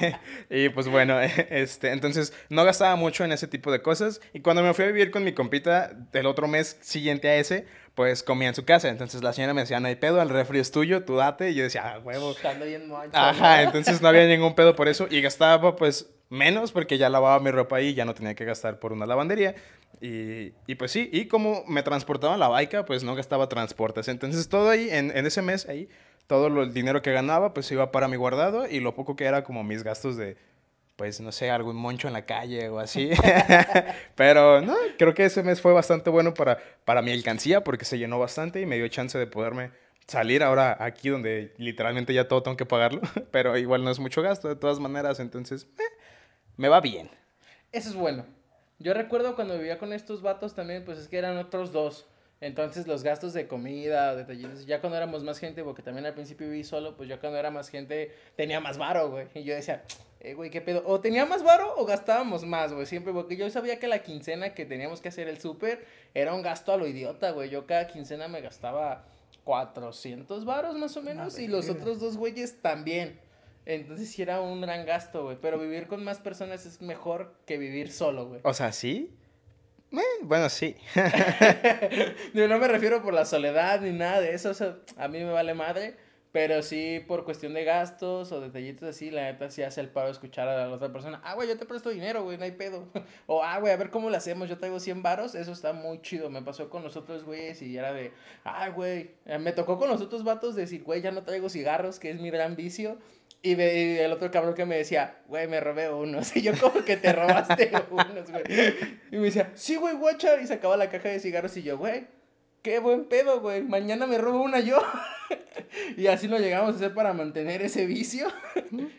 sí. 0.00 0.06
y 0.50 0.68
pues 0.70 0.88
bueno, 0.88 1.20
este, 1.50 1.92
entonces 1.92 2.32
no 2.48 2.64
gastaba 2.64 2.96
mucho 2.96 3.24
en 3.24 3.30
ese 3.30 3.46
tipo 3.46 3.70
de 3.70 3.80
cosas. 3.80 4.20
Y 4.32 4.40
cuando 4.40 4.64
me 4.64 4.74
fui 4.74 4.86
a 4.86 4.88
vivir 4.88 5.12
con 5.12 5.22
mi 5.22 5.34
compita, 5.34 5.92
el 6.12 6.26
otro 6.26 6.48
mes 6.48 6.76
siguiente 6.80 7.28
a 7.28 7.36
ese, 7.36 7.64
pues 7.96 8.22
comía 8.22 8.48
en 8.48 8.54
su 8.54 8.64
casa. 8.64 8.88
Entonces 8.90 9.24
la 9.24 9.32
señora 9.32 9.54
me 9.54 9.62
decía, 9.62 9.80
no 9.80 9.88
hay 9.88 9.96
pedo, 9.96 10.22
el 10.22 10.28
refri 10.28 10.60
es 10.60 10.70
tuyo, 10.70 11.04
tú 11.04 11.16
date. 11.16 11.50
Y 11.50 11.54
yo 11.56 11.64
decía, 11.64 11.94
ah, 11.94 11.98
huevo. 11.98 12.36
Bien 12.62 12.88
mancho, 12.88 13.16
Ajá, 13.18 13.62
entonces 13.64 14.00
no 14.00 14.06
había 14.08 14.26
ningún 14.26 14.54
pedo 14.54 14.76
por 14.76 14.86
eso. 14.86 15.08
Y 15.10 15.20
gastaba 15.22 15.74
pues 15.74 16.08
menos 16.28 16.70
porque 16.72 16.98
ya 16.98 17.08
lavaba 17.08 17.40
mi 17.40 17.50
ropa 17.50 17.76
ahí, 17.76 17.94
ya 17.94 18.04
no 18.04 18.14
tenía 18.14 18.34
que 18.34 18.44
gastar 18.44 18.78
por 18.78 18.92
una 18.92 19.06
lavandería. 19.06 19.54
Y, 20.00 20.52
y 20.66 20.74
pues 20.76 20.92
sí, 20.92 21.08
y 21.12 21.26
como 21.26 21.64
me 21.66 21.82
transportaba 21.82 22.36
la 22.36 22.48
baica, 22.48 22.84
pues 22.84 23.02
no 23.02 23.14
gastaba 23.16 23.48
transportes. 23.48 24.08
Entonces 24.08 24.48
todo 24.48 24.68
ahí, 24.68 24.90
en, 24.90 25.16
en 25.16 25.24
ese 25.26 25.40
mes 25.40 25.66
ahí, 25.68 25.88
todo 26.26 26.50
lo- 26.50 26.62
el 26.64 26.74
dinero 26.74 27.00
que 27.00 27.12
ganaba, 27.12 27.54
pues 27.54 27.70
iba 27.72 27.90
para 27.92 28.08
mi 28.08 28.16
guardado 28.16 28.68
y 28.68 28.80
lo 28.80 28.94
poco 28.94 29.16
que 29.16 29.24
era 29.24 29.42
como 29.42 29.64
mis 29.64 29.82
gastos 29.84 30.16
de, 30.18 30.36
pues 30.96 31.20
no 31.20 31.30
sé, 31.30 31.50
algún 31.50 31.76
moncho 31.76 32.08
en 32.08 32.14
la 32.14 32.24
calle 32.24 32.68
o 32.68 32.78
así. 32.78 33.10
Pero 34.16 34.62
no, 34.62 34.74
creo 34.98 35.14
que 35.14 35.26
ese 35.26 35.42
mes 35.42 35.60
fue 35.60 35.72
bastante 35.72 36.10
bueno 36.10 36.34
para, 36.34 36.58
para 36.84 37.02
mi 37.02 37.12
alcancía 37.12 37.62
porque 37.62 37.84
se 37.84 37.98
llenó 37.98 38.18
bastante 38.18 38.60
y 38.60 38.66
me 38.66 38.76
dio 38.76 38.88
chance 38.88 39.18
de 39.18 39.26
poderme 39.26 39.70
salir 40.06 40.42
ahora 40.42 40.76
aquí 40.80 41.08
donde 41.08 41.52
literalmente 41.58 42.14
ya 42.14 42.28
todo 42.28 42.42
tengo 42.42 42.56
que 42.56 42.66
pagarlo. 42.66 43.02
Pero 43.30 43.56
igual 43.58 43.84
no 43.84 43.90
es 43.90 43.98
mucho 43.98 44.22
gasto 44.22 44.48
de 44.48 44.56
todas 44.56 44.80
maneras, 44.80 45.20
entonces 45.20 45.66
eh, 45.78 45.82
me 46.56 46.68
va 46.68 46.80
bien. 46.80 47.10
Eso 47.72 47.90
es 47.90 47.94
bueno. 47.94 48.24
Yo 48.78 48.94
recuerdo 48.94 49.34
cuando 49.34 49.56
vivía 49.58 49.78
con 49.78 49.92
estos 49.92 50.22
vatos 50.22 50.54
también, 50.54 50.84
pues 50.84 50.98
es 50.98 51.08
que 51.08 51.18
eran 51.18 51.36
otros 51.38 51.72
dos. 51.72 52.06
Entonces 52.40 52.86
los 52.86 53.02
gastos 53.02 53.32
de 53.32 53.46
comida, 53.46 54.14
detallitos, 54.14 54.66
ya 54.66 54.80
cuando 54.80 54.98
éramos 54.98 55.24
más 55.24 55.38
gente, 55.38 55.64
porque 55.64 55.82
también 55.82 56.04
al 56.04 56.12
principio 56.12 56.48
viví 56.48 56.64
solo, 56.64 56.94
pues 56.96 57.08
yo 57.08 57.18
cuando 57.18 57.38
era 57.38 57.50
más 57.50 57.70
gente 57.70 58.12
tenía 58.36 58.60
más 58.60 58.76
varo, 58.76 59.10
güey. 59.10 59.28
Y 59.34 59.44
yo 59.44 59.54
decía, 59.54 59.84
eh, 60.20 60.34
güey, 60.34 60.50
¿qué 60.50 60.60
pedo? 60.60 60.82
O 60.86 61.00
tenía 61.00 61.24
más 61.24 61.42
varo 61.42 61.74
o 61.76 61.86
gastábamos 61.86 62.44
más, 62.44 62.74
güey. 62.74 62.84
Siempre, 62.84 63.14
porque 63.14 63.36
yo 63.36 63.48
sabía 63.48 63.78
que 63.78 63.88
la 63.88 64.02
quincena 64.02 64.52
que 64.52 64.66
teníamos 64.66 65.00
que 65.00 65.08
hacer 65.08 65.28
el 65.28 65.40
súper 65.40 65.86
era 66.12 66.34
un 66.34 66.42
gasto 66.42 66.72
a 66.72 66.76
lo 66.76 66.86
idiota, 66.86 67.30
güey. 67.30 67.48
Yo 67.48 67.66
cada 67.66 67.86
quincena 67.86 68.28
me 68.28 68.42
gastaba 68.42 69.06
400 69.44 70.44
varos 70.44 70.76
más 70.76 70.96
o 70.96 71.02
menos 71.02 71.38
y 71.38 71.46
los 71.46 71.70
otros 71.70 72.00
dos 72.00 72.18
güeyes 72.18 72.60
también. 72.60 73.18
Entonces 73.64 74.10
sí 74.10 74.22
era 74.22 74.40
un 74.40 74.60
gran 74.60 74.84
gasto, 74.84 75.24
güey. 75.24 75.38
Pero 75.40 75.58
vivir 75.58 75.86
con 75.86 76.04
más 76.04 76.18
personas 76.18 76.66
es 76.66 76.82
mejor 76.82 77.34
que 77.46 77.56
vivir 77.56 77.90
solo, 77.90 78.28
güey. 78.28 78.40
O 78.44 78.52
sea, 78.52 78.72
sí. 78.72 79.16
Eh, 79.92 79.98
bueno, 80.22 80.48
sí. 80.48 80.76
Digo, 82.34 82.48
no 82.48 82.58
me 82.58 82.68
refiero 82.68 83.02
por 83.02 83.14
la 83.14 83.24
soledad 83.24 83.80
ni 83.80 83.92
nada 83.92 84.20
de 84.20 84.34
eso, 84.34 84.52
a 84.96 85.08
mí 85.08 85.18
me 85.18 85.30
vale 85.30 85.54
madre, 85.54 85.96
pero 86.32 86.62
sí 86.62 87.00
por 87.06 87.24
cuestión 87.24 87.54
de 87.54 87.64
gastos 87.64 88.32
o 88.32 88.40
detallitos 88.40 88.88
así, 88.88 89.10
la 89.10 89.22
neta 89.22 89.50
sí 89.50 89.62
hace 89.62 89.80
el 89.80 89.88
paro 89.90 90.10
escuchar 90.10 90.48
a 90.48 90.66
la 90.66 90.74
otra 90.74 90.92
persona, 90.92 91.20
ah, 91.24 91.34
güey, 91.34 91.48
yo 91.48 91.56
te 91.56 91.66
presto 91.66 91.90
dinero, 91.90 92.24
güey, 92.24 92.36
no 92.36 92.44
hay 92.44 92.52
pedo, 92.52 92.90
o 93.26 93.42
ah, 93.42 93.58
güey, 93.60 93.72
a 93.72 93.76
ver 93.76 93.90
cómo 93.90 94.10
lo 94.10 94.16
hacemos, 94.16 94.48
yo 94.48 94.58
traigo 94.58 94.80
100 94.80 95.02
varos, 95.02 95.34
eso 95.34 95.52
está 95.52 95.72
muy 95.72 96.02
chido, 96.02 96.30
me 96.30 96.42
pasó 96.42 96.68
con 96.68 96.82
los 96.82 96.96
otros 96.96 97.24
güeyes 97.24 97.62
y 97.62 97.76
era 97.78 97.92
de, 97.92 98.12
ay, 98.44 98.72
güey, 98.72 99.12
Eh, 99.24 99.38
me 99.38 99.52
tocó 99.52 99.78
con 99.78 99.88
los 99.88 100.00
otros 100.00 100.24
vatos 100.24 100.54
decir, 100.56 100.82
güey, 100.82 101.00
ya 101.00 101.12
no 101.12 101.22
traigo 101.24 101.48
cigarros, 101.48 101.98
que 102.00 102.10
es 102.10 102.20
mi 102.20 102.30
gran 102.30 102.56
vicio, 102.56 102.98
y, 103.52 103.98
el 103.98 104.12
otro 104.12 104.30
cabrón 104.30 104.54
que 104.54 104.66
me 104.66 104.76
decía, 104.76 105.16
güey, 105.28 105.46
me 105.46 105.60
robé 105.60 105.92
unos. 105.92 106.34
Y 106.36 106.42
yo, 106.42 106.52
como 106.60 106.84
que 106.84 106.96
te 106.96 107.12
robaste 107.12 107.70
unos, 107.90 108.30
güey. 108.30 108.42
Y 109.10 109.16
me 109.16 109.26
decía, 109.26 109.50
sí, 109.54 109.76
güey, 109.76 109.94
guacha. 109.94 110.40
Y 110.40 110.46
sacaba 110.46 110.76
la 110.76 110.90
caja 110.90 111.08
de 111.08 111.20
cigarros 111.20 111.56
y 111.56 111.62
yo, 111.62 111.78
güey, 111.78 112.06
qué 112.62 112.80
buen 112.80 113.04
pedo, 113.04 113.40
güey. 113.40 113.62
Mañana 113.62 114.06
me 114.06 114.18
robo 114.18 114.42
una 114.42 114.60
yo. 114.60 114.82
y 115.96 116.08
así 116.08 116.26
lo 116.26 116.38
llegamos 116.38 116.74
a 116.74 116.76
hacer 116.76 116.94
para 116.94 117.12
mantener 117.12 117.62
ese 117.62 117.86
vicio. 117.86 118.26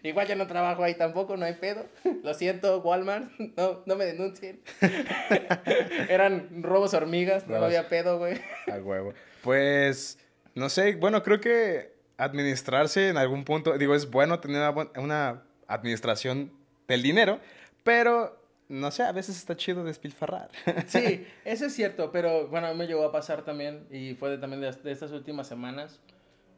Igual 0.03 0.27
ya 0.27 0.35
no 0.35 0.47
trabajo 0.47 0.83
ahí 0.83 0.95
tampoco, 0.95 1.35
no 1.35 1.45
hay 1.45 1.55
pedo. 1.55 1.85
Lo 2.23 2.33
siento, 2.33 2.79
Walmart. 2.79 3.29
No, 3.57 3.83
no 3.85 3.95
me 3.95 4.05
denuncien. 4.05 4.61
Eran 6.09 6.63
robos 6.63 6.93
hormigas, 6.93 7.45
no 7.47 7.55
Robos. 7.55 7.65
había 7.67 7.89
pedo, 7.89 8.17
güey. 8.19 8.39
A 8.71 8.77
huevo. 8.77 9.13
Pues, 9.43 10.17
no 10.55 10.69
sé, 10.69 10.95
bueno, 10.95 11.21
creo 11.23 11.41
que 11.41 11.96
administrarse 12.17 13.09
en 13.09 13.17
algún 13.17 13.43
punto, 13.43 13.77
digo, 13.77 13.95
es 13.95 14.09
bueno 14.09 14.39
tener 14.39 14.73
una, 14.97 15.43
administración 15.67 16.51
del 16.87 17.03
dinero, 17.03 17.39
pero, 17.83 18.41
no 18.69 18.89
sé, 18.89 19.03
a 19.03 19.11
veces 19.11 19.37
está 19.37 19.55
chido 19.57 19.83
despilfarrar. 19.83 20.49
Sí, 20.87 21.27
eso 21.43 21.65
es 21.65 21.73
cierto, 21.73 22.11
pero 22.11 22.47
bueno, 22.47 22.67
a 22.67 22.71
mí 22.71 22.77
me 22.77 22.87
llegó 22.87 23.03
a 23.03 23.11
pasar 23.11 23.43
también 23.43 23.85
y 23.91 24.15
fue 24.15 24.29
de, 24.29 24.37
también 24.37 24.61
de, 24.61 24.71
de 24.71 24.91
estas 24.91 25.11
últimas 25.11 25.47
semanas. 25.47 25.99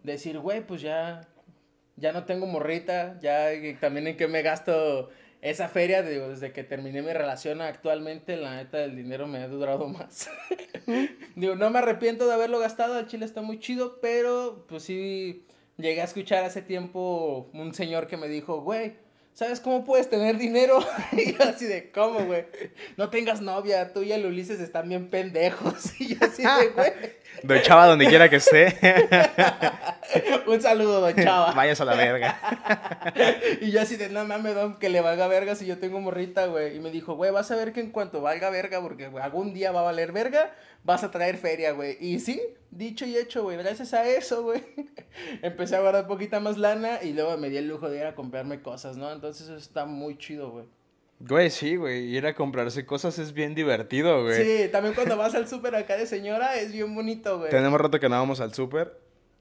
Decir, 0.03 0.39
güey, 0.39 0.65
pues 0.65 0.81
ya, 0.81 1.27
ya 1.97 2.11
no 2.11 2.23
tengo 2.25 2.45
morrita, 2.45 3.19
ya 3.19 3.49
también 3.79 4.07
en 4.07 4.17
qué 4.17 4.27
me 4.27 4.41
gasto 4.41 5.09
esa 5.41 5.69
feria, 5.69 6.01
digo, 6.03 6.29
desde 6.29 6.51
que 6.51 6.63
terminé 6.63 7.01
mi 7.01 7.13
relación 7.13 7.61
actualmente, 7.61 8.35
la 8.35 8.55
neta, 8.57 8.83
el 8.83 8.95
dinero 8.95 9.27
me 9.27 9.39
ha 9.39 9.47
durado 9.47 9.87
más. 9.87 10.29
digo, 11.35 11.55
no 11.55 11.69
me 11.69 11.79
arrepiento 11.79 12.27
de 12.27 12.33
haberlo 12.33 12.59
gastado, 12.59 12.99
el 12.99 13.07
chile 13.07 13.25
está 13.25 13.41
muy 13.41 13.59
chido, 13.59 13.99
pero 14.01 14.65
pues 14.67 14.83
sí, 14.83 15.45
llegué 15.77 16.01
a 16.01 16.05
escuchar 16.05 16.43
hace 16.43 16.61
tiempo 16.61 17.49
un 17.53 17.73
señor 17.73 18.07
que 18.07 18.17
me 18.17 18.27
dijo, 18.27 18.61
güey, 18.61 18.95
¿sabes 19.33 19.61
cómo 19.61 19.85
puedes 19.85 20.09
tener 20.09 20.37
dinero? 20.37 20.79
y 21.13 21.33
yo 21.33 21.43
así 21.43 21.65
de, 21.65 21.91
¿cómo, 21.91 22.25
güey? 22.25 22.45
No 22.97 23.09
tengas 23.09 23.41
novia, 23.41 23.93
tú 23.93 24.03
y 24.03 24.11
el 24.11 24.25
Ulises 24.25 24.59
están 24.59 24.89
bien 24.89 25.09
pendejos. 25.09 25.93
Y 25.99 26.15
yo 26.15 26.25
así 26.25 26.43
de, 26.43 26.67
güey. 26.75 26.91
Don 27.43 27.61
Chava, 27.61 27.87
donde 27.87 28.07
quiera 28.07 28.29
que 28.29 28.37
esté. 28.37 28.77
Un 30.47 30.61
saludo, 30.61 31.01
don 31.01 31.15
Chava. 31.15 31.51
Vayas 31.55 31.79
a 31.81 31.85
la 31.85 31.95
verga. 31.95 32.39
y 33.61 33.71
yo 33.71 33.81
así 33.81 33.95
de, 33.95 34.09
no 34.09 34.25
mames, 34.25 34.55
don, 34.55 34.79
que 34.79 34.89
le 34.89 35.01
valga 35.01 35.27
verga 35.27 35.55
si 35.55 35.65
yo 35.65 35.77
tengo 35.77 35.99
morrita, 35.99 36.47
güey. 36.47 36.75
Y 36.75 36.79
me 36.79 36.91
dijo, 36.91 37.15
güey, 37.15 37.31
vas 37.31 37.51
a 37.51 37.55
ver 37.55 37.73
que 37.73 37.81
en 37.81 37.91
cuanto 37.91 38.21
valga 38.21 38.49
verga, 38.49 38.81
porque 38.81 39.05
algún 39.21 39.53
día 39.53 39.71
va 39.71 39.81
a 39.81 39.83
valer 39.83 40.11
verga, 40.11 40.53
vas 40.83 41.03
a 41.03 41.11
traer 41.11 41.37
feria, 41.37 41.71
güey. 41.71 41.97
Y 41.99 42.19
sí, 42.19 42.41
dicho 42.71 43.05
y 43.05 43.17
hecho, 43.17 43.43
güey, 43.43 43.57
gracias 43.57 43.93
a 43.93 44.07
eso, 44.07 44.43
güey. 44.43 44.63
Empecé 45.41 45.75
a 45.75 45.81
guardar 45.81 46.07
poquita 46.07 46.39
más 46.39 46.57
lana 46.57 46.99
y 47.03 47.13
luego 47.13 47.37
me 47.37 47.49
di 47.49 47.57
el 47.57 47.67
lujo 47.67 47.89
de 47.89 47.99
ir 47.99 48.05
a 48.05 48.15
comprarme 48.15 48.61
cosas, 48.61 48.97
¿no? 48.97 49.11
Entonces 49.11 49.47
eso 49.47 49.57
está 49.57 49.85
muy 49.85 50.17
chido, 50.17 50.51
güey. 50.51 50.65
Güey, 51.19 51.49
sí, 51.49 51.75
güey. 51.75 52.15
Ir 52.15 52.25
a 52.25 52.33
comprarse 52.33 52.85
cosas 52.85 53.19
es 53.19 53.33
bien 53.33 53.53
divertido, 53.53 54.23
güey. 54.23 54.43
Sí, 54.43 54.69
también 54.71 54.95
cuando 54.95 55.17
vas 55.17 55.35
al 55.35 55.47
súper 55.47 55.75
acá 55.75 55.97
de 55.97 56.05
señora 56.05 56.55
es 56.55 56.71
bien 56.71 56.95
bonito, 56.95 57.37
güey. 57.37 57.49
Tenemos 57.49 57.79
rato 57.79 57.99
que 57.99 58.07
no 58.07 58.15
vamos 58.15 58.39
al 58.39 58.53
súper. 58.53 58.97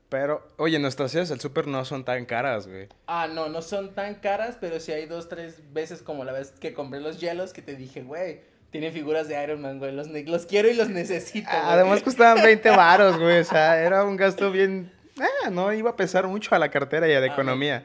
Pero, 0.09 0.47
oye, 0.57 0.79
nuestras 0.79 1.11
ciudades 1.11 1.31
al 1.31 1.41
súper 1.41 1.67
no 1.67 1.85
son 1.85 2.05
tan 2.05 2.25
caras, 2.25 2.67
güey. 2.67 2.89
Ah, 3.07 3.29
no, 3.33 3.49
no 3.49 3.61
son 3.61 3.95
tan 3.95 4.17
caras, 4.17 4.57
pero 4.59 4.81
sí 4.81 4.91
hay 4.91 5.07
dos, 5.07 5.29
tres 5.29 5.63
veces 5.73 6.03
como 6.03 6.25
la 6.25 6.33
vez 6.33 6.51
que 6.53 6.73
compré 6.73 7.01
los 7.01 7.21
hielos 7.21 7.53
que 7.53 7.61
te 7.61 7.77
dije, 7.77 8.03
güey, 8.03 8.41
tienen 8.71 8.93
figuras 8.93 9.29
de 9.29 9.43
Iron 9.43 9.61
Man, 9.61 9.79
güey, 9.79 9.93
los, 9.93 10.09
los 10.09 10.47
quiero 10.47 10.69
y 10.71 10.75
los 10.75 10.89
necesito, 10.89 11.51
güey. 11.51 11.63
Además 11.63 12.03
costaban 12.03 12.43
20 12.43 12.71
varos, 12.77 13.19
güey, 13.19 13.41
o 13.41 13.45
sea, 13.45 13.83
era 13.83 14.05
un 14.05 14.17
gasto 14.17 14.51
bien... 14.51 14.91
Ah, 15.21 15.51
no 15.51 15.73
iba 15.75 15.91
a 15.91 15.97
pesar 15.97 16.27
mucho 16.27 16.55
a 16.55 16.59
la 16.59 16.71
cartera 16.71 17.07
y 17.07 17.13
a 17.13 17.21
la 17.21 17.27
economía. 17.27 17.85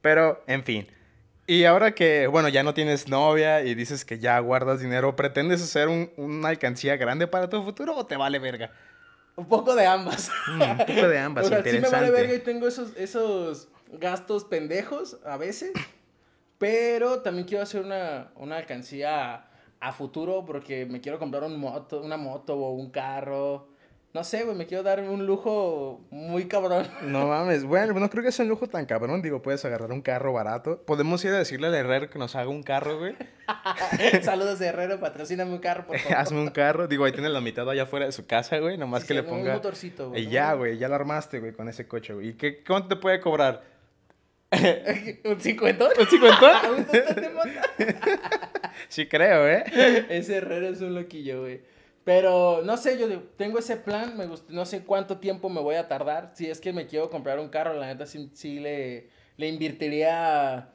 Pero, 0.00 0.42
en 0.46 0.64
fin. 0.64 0.86
Y 1.48 1.64
ahora 1.64 1.94
que, 1.94 2.26
bueno, 2.26 2.50
ya 2.50 2.62
no 2.62 2.74
tienes 2.74 3.08
novia 3.08 3.62
y 3.62 3.74
dices 3.74 4.04
que 4.04 4.18
ya 4.18 4.38
guardas 4.38 4.80
dinero, 4.80 5.16
¿pretendes 5.16 5.62
hacer 5.62 5.88
un, 5.88 6.12
una 6.18 6.50
alcancía 6.50 6.98
grande 6.98 7.26
para 7.26 7.48
tu 7.48 7.62
futuro 7.62 7.96
o 7.96 8.04
te 8.04 8.18
vale 8.18 8.38
verga? 8.38 8.70
Un 9.34 9.48
poco 9.48 9.74
de 9.74 9.86
ambas. 9.86 10.30
Mm, 10.46 10.72
un 10.72 10.84
poco 10.84 11.08
de 11.08 11.18
ambas, 11.18 11.46
o 11.46 11.48
sea, 11.48 11.60
interesante. 11.60 11.88
sí 11.88 11.94
me 11.94 12.00
vale 12.00 12.10
verga 12.10 12.34
y 12.34 12.40
tengo 12.40 12.68
esos, 12.68 12.94
esos 12.96 13.68
gastos 13.92 14.44
pendejos 14.44 15.20
a 15.24 15.38
veces, 15.38 15.72
pero 16.58 17.22
también 17.22 17.46
quiero 17.46 17.62
hacer 17.62 17.82
una, 17.82 18.30
una 18.36 18.58
alcancía 18.58 19.34
a, 19.36 19.50
a 19.80 19.92
futuro 19.94 20.44
porque 20.44 20.84
me 20.84 21.00
quiero 21.00 21.18
comprar 21.18 21.44
un 21.44 21.58
moto, 21.58 22.02
una 22.02 22.18
moto 22.18 22.58
o 22.58 22.72
un 22.72 22.90
carro. 22.90 23.68
No 24.18 24.24
sé, 24.24 24.42
güey, 24.42 24.56
me 24.56 24.66
quiero 24.66 24.82
dar 24.82 24.98
un 24.98 25.26
lujo 25.26 26.04
muy 26.10 26.48
cabrón. 26.48 26.88
No 27.02 27.28
mames, 27.28 27.62
bueno, 27.62 27.92
no 28.00 28.10
creo 28.10 28.24
que 28.24 28.32
sea 28.32 28.42
un 28.42 28.48
lujo 28.48 28.66
tan 28.66 28.84
cabrón. 28.84 29.22
Digo, 29.22 29.42
puedes 29.42 29.64
agarrar 29.64 29.92
un 29.92 30.02
carro 30.02 30.32
barato. 30.32 30.82
Podemos 30.84 31.24
ir 31.24 31.30
a 31.30 31.38
decirle 31.38 31.68
al 31.68 31.74
herrero 31.76 32.10
que 32.10 32.18
nos 32.18 32.34
haga 32.34 32.48
un 32.48 32.64
carro, 32.64 32.98
güey. 32.98 33.14
Saludos 34.22 34.60
Herrero, 34.60 34.98
patrocíname 34.98 35.52
un 35.52 35.60
carro, 35.60 35.86
por 35.86 35.96
favor. 36.00 36.18
Hazme 36.18 36.40
un 36.40 36.48
carro. 36.50 36.88
Digo, 36.88 37.04
ahí 37.04 37.12
tiene 37.12 37.28
la 37.28 37.40
mitad 37.40 37.70
allá 37.70 37.84
afuera 37.84 38.06
de 38.06 38.12
su 38.12 38.26
casa, 38.26 38.58
güey. 38.58 38.76
Nomás 38.76 39.02
Sí, 39.02 39.06
que 39.06 39.14
sí, 39.14 39.20
le 39.20 39.20
un 39.20 39.28
ponga. 39.38 39.52
motorcito, 39.54 40.08
güey, 40.10 40.24
Y 40.24 40.30
ya, 40.30 40.52
güey, 40.54 40.78
ya 40.78 40.88
lo 40.88 40.96
armaste, 40.96 41.38
güey, 41.38 41.52
con 41.52 41.68
ese 41.68 41.86
coche, 41.86 42.12
güey. 42.12 42.30
¿Y 42.30 42.34
qué, 42.34 42.64
cuánto 42.64 42.88
te 42.88 42.96
puede 42.96 43.20
cobrar? 43.20 43.62
¿Un 44.50 45.40
cincuentón? 45.40 45.90
¿Un 45.96 46.06
cincuentón? 46.08 46.50
¿Un 46.76 46.86
de? 46.88 47.96
Sí, 48.88 49.06
creo, 49.06 49.46
¿eh? 49.46 49.62
Ese 50.08 50.38
Herrero 50.38 50.66
es 50.70 50.80
un 50.80 50.96
loquillo, 50.96 51.42
güey. 51.42 51.60
Pero 52.08 52.62
no 52.64 52.78
sé, 52.78 52.96
yo 52.98 53.06
tengo 53.36 53.58
ese 53.58 53.76
plan, 53.76 54.16
me 54.16 54.24
gusta, 54.26 54.50
no 54.50 54.64
sé 54.64 54.82
cuánto 54.82 55.18
tiempo 55.18 55.50
me 55.50 55.60
voy 55.60 55.74
a 55.74 55.88
tardar. 55.88 56.30
Si 56.32 56.48
es 56.48 56.58
que 56.58 56.72
me 56.72 56.86
quiero 56.86 57.10
comprar 57.10 57.38
un 57.38 57.50
carro, 57.50 57.74
la 57.74 57.84
neta 57.86 58.06
sí, 58.06 58.30
sí 58.32 58.60
le, 58.60 59.10
le 59.36 59.48
invertiría 59.48 60.70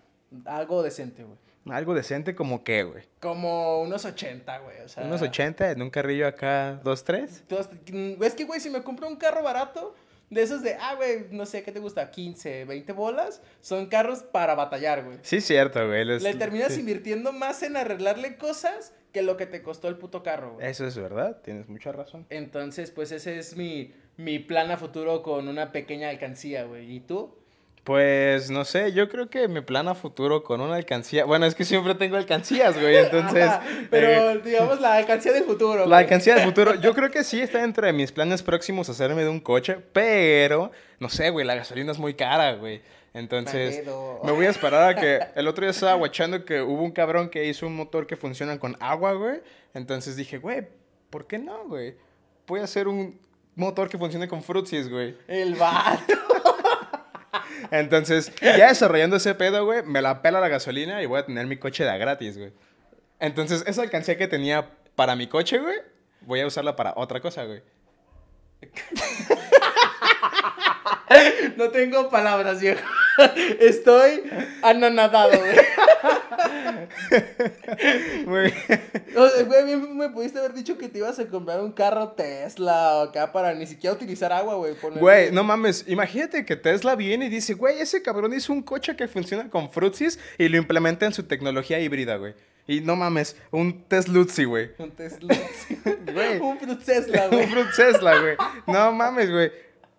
algo 0.46 0.84
decente, 0.84 1.24
güey. 1.24 1.40
Algo 1.76 1.96
decente 1.96 2.36
como 2.36 2.64
qué, 2.64 2.84
güey. 2.84 3.06
Como 3.20 3.82
unos 3.82 4.06
80, 4.06 4.60
güey. 4.60 4.82
O 4.82 4.88
sea, 4.88 5.06
Unos 5.06 5.24
80 5.24 5.72
en 5.72 5.82
un 5.82 5.90
carrillo 5.90 6.28
acá, 6.28 6.80
dos, 6.84 7.04
tres. 7.04 7.44
tú 7.48 7.58
hasta- 7.58 7.76
Es 8.22 8.36
que, 8.36 8.44
güey, 8.44 8.60
si 8.60 8.70
me 8.70 8.84
compro 8.84 9.08
un 9.08 9.16
carro 9.16 9.42
barato, 9.42 9.96
de 10.30 10.44
esos 10.44 10.62
de, 10.62 10.76
ah, 10.80 10.94
güey, 10.98 11.26
no 11.32 11.48
sé, 11.48 11.64
¿qué 11.64 11.72
te 11.72 11.80
gusta? 11.80 12.12
15, 12.12 12.66
20 12.66 12.94
bolas, 12.94 13.42
son 13.60 13.88
carros 13.88 14.22
para 14.22 14.54
batallar, 14.54 15.04
güey. 15.04 15.18
Sí, 15.24 15.42
cierto, 15.42 15.84
güey. 15.88 16.06
les- 16.06 16.22
Le 16.22 16.36
terminas 16.36 16.74
sí. 16.74 16.82
invirtiendo 16.82 17.32
más 17.34 17.64
en 17.64 17.76
arreglarle 17.76 18.38
cosas 18.38 18.94
que 19.14 19.22
lo 19.22 19.38
que 19.38 19.46
te 19.46 19.62
costó 19.62 19.88
el 19.88 19.96
puto 19.96 20.24
carro, 20.24 20.56
güey. 20.56 20.68
Eso 20.68 20.86
es 20.86 20.98
verdad, 20.98 21.38
tienes 21.44 21.70
mucha 21.70 21.92
razón. 21.92 22.26
Entonces, 22.30 22.92
pues 22.92 23.12
ese 23.12 23.38
es 23.38 23.56
mi, 23.56 23.94
mi 24.18 24.40
plan 24.40 24.72
a 24.72 24.78
futuro 24.78 25.22
con 25.22 25.48
una 25.48 25.72
pequeña 25.72 26.10
alcancía, 26.10 26.64
güey. 26.66 26.96
¿Y 26.96 27.00
tú? 27.00 27.36
Pues 27.84 28.50
no 28.50 28.64
sé, 28.64 28.94
yo 28.94 29.10
creo 29.10 29.30
que 29.30 29.48
mi 29.50 29.60
plan 29.60 29.90
a 29.90 29.94
futuro 29.94 30.42
con 30.42 30.62
una 30.62 30.76
alcancía. 30.76 31.26
Bueno, 31.26 31.46
es 31.46 31.54
que 31.54 31.66
siempre 31.66 31.96
tengo 31.96 32.16
alcancías, 32.16 32.80
güey. 32.80 32.96
Entonces. 32.96 33.44
Ajá, 33.44 33.62
pero 33.92 34.32
eh, 34.32 34.42
digamos 34.44 34.80
la 34.80 34.96
alcancía 34.96 35.34
del 35.34 35.44
futuro. 35.44 35.82
La 35.82 35.86
güey. 35.86 36.00
alcancía 36.00 36.36
del 36.36 36.46
futuro, 36.46 36.76
yo 36.76 36.94
creo 36.96 37.12
que 37.12 37.24
sí 37.24 37.42
está 37.42 37.60
dentro 37.60 37.86
de 37.86 37.94
mis 37.94 38.12
planes 38.12 38.42
próximos 38.42 38.90
hacerme 38.90 39.24
de 39.24 39.30
un 39.30 39.42
coche, 39.42 39.78
pero 39.92 40.72
no 41.00 41.10
sé, 41.10 41.30
güey, 41.30 41.46
la 41.46 41.56
gasolina 41.56 41.92
es 41.92 42.00
muy 42.00 42.14
cara, 42.14 42.54
güey. 42.54 42.82
Entonces, 43.14 43.86
me 44.24 44.32
voy 44.32 44.48
a 44.48 44.50
esperar 44.50 44.90
a 44.90 44.96
que 45.00 45.20
el 45.36 45.48
otro 45.48 45.64
día 45.64 45.72
estaba 45.72 45.94
guachando 45.94 46.46
que 46.46 46.62
hubo 46.62 46.82
un 46.82 46.92
cabrón 46.92 47.30
que 47.30 47.46
hizo 47.46 47.68
un 47.68 47.76
motor 47.76 48.08
que 48.08 48.18
funciona 48.18 48.58
con 48.58 48.76
agua, 48.80 49.14
güey. 49.14 49.42
Entonces 49.74 50.16
dije, 50.16 50.40
güey, 50.40 50.68
¿por 51.10 51.28
qué 51.28 51.38
no, 51.38 51.68
güey? 51.68 51.96
Voy 52.48 52.62
a 52.62 52.64
hacer 52.64 52.88
un 52.88 53.20
motor 53.56 53.88
que 53.88 53.98
funcione 53.98 54.28
con 54.28 54.42
frutsis, 54.44 54.90
güey. 54.90 55.16
El 55.28 55.56
vato. 55.56 56.14
Entonces, 57.72 58.32
ya 58.42 58.68
desarrollando 58.68 59.16
ese 59.16 59.36
pedo, 59.36 59.64
güey, 59.66 59.84
me 59.84 60.02
la 60.02 60.22
pela 60.22 60.40
la 60.40 60.48
gasolina 60.48 61.02
y 61.02 61.06
voy 61.06 61.20
a 61.20 61.26
tener 61.26 61.46
mi 61.46 61.58
coche 61.58 61.84
de 61.84 61.98
gratis, 61.98 62.38
güey. 62.38 62.52
Entonces, 63.20 63.64
esa 63.68 63.84
alcancía 63.84 64.18
que 64.18 64.28
tenía 64.28 64.70
para 64.96 65.16
mi 65.16 65.28
coche, 65.28 65.60
güey, 65.60 65.78
voy 66.22 66.42
a 66.42 66.48
usarla 66.48 66.76
para 66.76 66.94
otra 66.96 67.22
cosa, 67.22 67.46
güey. 67.46 67.62
No 71.58 71.70
tengo 71.70 72.10
palabras, 72.10 72.60
viejo. 72.60 72.82
Estoy 73.60 74.24
anonadado, 74.62 75.32
güey. 75.38 75.56
Muy- 78.26 78.54
O 79.16 79.28
sea, 79.30 79.44
güey, 79.44 79.66
bien 79.66 79.98
me 79.98 80.10
pudiste 80.10 80.40
haber 80.40 80.54
dicho 80.54 80.78
que 80.78 80.90
te 80.90 80.98
ibas 81.00 81.20
a 81.20 81.26
comprar 81.28 81.62
un 81.62 81.72
carro 81.72 82.10
Tesla 82.10 82.98
o 82.98 83.02
acá 83.04 83.32
para 83.32 83.54
ni 83.54 83.66
siquiera 83.68 83.96
utilizar 83.96 84.32
agua, 84.34 84.56
güey. 84.56 84.74
ponerle- 84.76 85.00
Güey, 85.00 85.32
no 85.32 85.44
mames, 85.44 85.86
imagínate 85.88 86.46
que 86.46 86.56
Tesla 86.56 86.96
viene 86.96 87.26
y 87.26 87.30
dice, 87.30 87.54
güey, 87.54 87.80
ese 87.80 88.02
cabrón 88.02 88.34
hizo 88.34 88.52
un 88.54 88.62
coche 88.64 88.96
que 88.96 89.08
funciona 89.08 89.50
con 89.50 89.72
frutsis 89.72 90.20
y 90.38 90.50
lo 90.50 90.58
implementa 90.58 91.06
en 91.06 91.14
su 91.14 91.24
tecnología 91.24 91.80
híbrida, 91.80 92.16
güey. 92.18 92.34
Y 92.66 92.80
no 92.80 92.96
mames, 92.96 93.36
un 93.52 93.84
Teslutzi, 93.90 94.46
güey. 94.46 94.72
Un 94.78 94.92
Tesla. 94.92 95.36
Güey. 96.14 96.38
un 96.40 96.46
Un 96.46 96.58
güey. 96.58 97.48
Fruit 97.48 97.68
Tesla, 97.76 98.20
güey. 98.20 98.36
No 98.68 98.92
mames, 98.92 99.32
güey. 99.32 99.52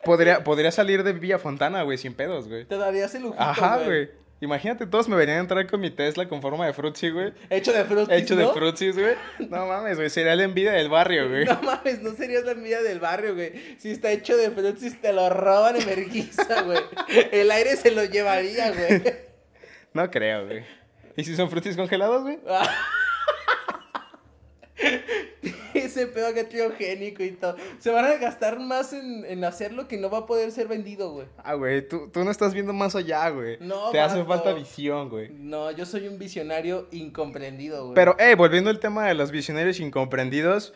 Podría, 0.04 0.44
podría 0.44 0.70
salir 0.70 1.02
de 1.02 1.12
Villa 1.12 1.38
Fontana, 1.38 1.82
güey, 1.82 1.99
sin 1.99 2.14
pedos, 2.14 2.49
güey. 2.49 2.64
Te 2.64 2.76
darías 2.76 3.14
el 3.14 3.23
lujito, 3.23 3.42
Ajá, 3.42 3.78
güey. 3.84 4.11
Imagínate, 4.40 4.87
todos 4.87 5.08
me 5.08 5.16
venían 5.16 5.38
a 5.38 5.40
entrar 5.40 5.66
con 5.66 5.80
mi 5.80 5.90
Tesla 5.90 6.28
con 6.28 6.42
forma 6.42 6.66
de 6.66 6.75
frutzi, 6.75 7.08
güey. 7.08 7.32
Hecho 7.49 7.73
de 7.73 7.84
frutis, 7.84 8.14
Hecho 8.14 8.37
de 8.37 8.42
¿no? 8.42 8.52
frutsis, 8.52 8.94
güey. 8.99 9.14
No 9.49 9.64
mames, 9.66 9.96
güey. 9.96 10.11
Sería 10.11 10.37
la 10.37 10.42
envidia 10.42 10.73
del 10.73 10.90
barrio, 10.90 11.28
güey. 11.30 11.46
No 11.46 11.62
mames, 11.62 12.02
no 12.02 12.11
serías 12.14 12.44
la 12.44 12.52
envidia 12.52 12.82
del 12.82 13.00
barrio, 13.00 13.34
güey. 13.34 13.52
Si 13.78 13.90
está 13.92 14.11
hecho 14.11 14.37
de 14.37 14.50
frutis, 14.50 15.00
te 15.00 15.12
lo 15.14 15.30
roban 15.30 15.76
en 15.76 15.87
vergüenza, 15.87 16.62
güey. 16.66 16.78
El 17.32 17.50
aire 17.50 17.76
se 17.76 17.90
lo 17.92 18.04
llevaría, 18.04 18.70
güey. 18.70 19.02
No 19.94 20.11
creo, 20.11 20.44
güey. 20.46 20.64
¿Y 21.16 21.23
si 21.23 21.37
son 21.37 21.49
frutis 21.49 21.76
congelados, 21.76 22.23
güey? 22.23 22.38
Ese 25.94 26.08
pedo 26.08 26.34
que 26.34 26.48
criogénico 26.48 27.22
y 27.22 27.30
todo. 27.32 27.56
Se 27.78 27.90
van 27.90 28.04
a 28.04 28.16
gastar 28.16 28.58
más 28.58 28.92
en, 28.92 29.24
en 29.24 29.44
hacerlo 29.44 29.86
que 29.86 29.96
no 29.96 30.10
va 30.10 30.18
a 30.18 30.26
poder 30.26 30.50
ser 30.50 30.66
vendido, 30.66 31.12
güey. 31.12 31.28
Ah, 31.38 31.54
güey, 31.54 31.86
tú, 31.86 32.10
tú 32.12 32.24
no 32.24 32.32
estás 32.32 32.52
viendo 32.52 32.72
más 32.72 32.96
allá, 32.96 33.28
güey. 33.28 33.58
No, 33.60 33.90
Te 33.90 34.00
hace 34.00 34.24
falta 34.24 34.52
visión, 34.52 35.08
güey. 35.08 35.28
No, 35.30 35.70
yo 35.70 35.86
soy 35.86 36.08
un 36.08 36.18
visionario 36.18 36.88
incomprendido, 36.90 37.84
güey. 37.84 37.94
Pero, 37.94 38.16
eh, 38.18 38.34
volviendo 38.34 38.70
al 38.70 38.80
tema 38.80 39.06
de 39.06 39.14
los 39.14 39.30
visionarios 39.30 39.78
incomprendidos. 39.78 40.74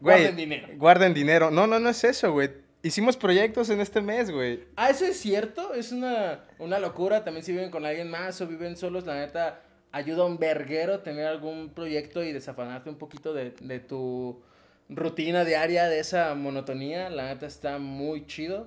Güey, 0.00 0.18
Guarden 0.18 0.36
dinero. 0.36 0.68
Guarden 0.76 1.14
dinero. 1.14 1.50
No, 1.50 1.66
no, 1.66 1.80
no 1.80 1.88
es 1.88 2.04
eso, 2.04 2.32
güey. 2.32 2.50
Hicimos 2.82 3.16
proyectos 3.16 3.70
en 3.70 3.80
este 3.80 4.02
mes, 4.02 4.30
güey. 4.30 4.64
Ah, 4.76 4.90
eso 4.90 5.06
es 5.06 5.18
cierto, 5.18 5.72
es 5.72 5.90
una, 5.90 6.44
una 6.58 6.78
locura. 6.78 7.24
También 7.24 7.46
si 7.46 7.52
viven 7.52 7.70
con 7.70 7.86
alguien 7.86 8.10
más 8.10 8.38
o 8.42 8.46
viven 8.46 8.76
solos, 8.76 9.06
la 9.06 9.14
neta, 9.14 9.62
ayuda 9.94 10.24
a 10.24 10.26
un 10.26 10.38
verguero 10.38 11.00
tener 11.00 11.26
algún 11.26 11.70
proyecto 11.70 12.22
y 12.24 12.32
desafanarte 12.32 12.90
un 12.90 12.98
poquito 12.98 13.32
de, 13.32 13.52
de 13.60 13.80
tu 13.80 14.42
rutina 14.88 15.44
diaria, 15.44 15.88
de 15.88 16.00
esa 16.00 16.34
monotonía. 16.34 17.10
La 17.10 17.26
neta 17.26 17.46
está 17.46 17.78
muy 17.78 18.26
chido. 18.26 18.66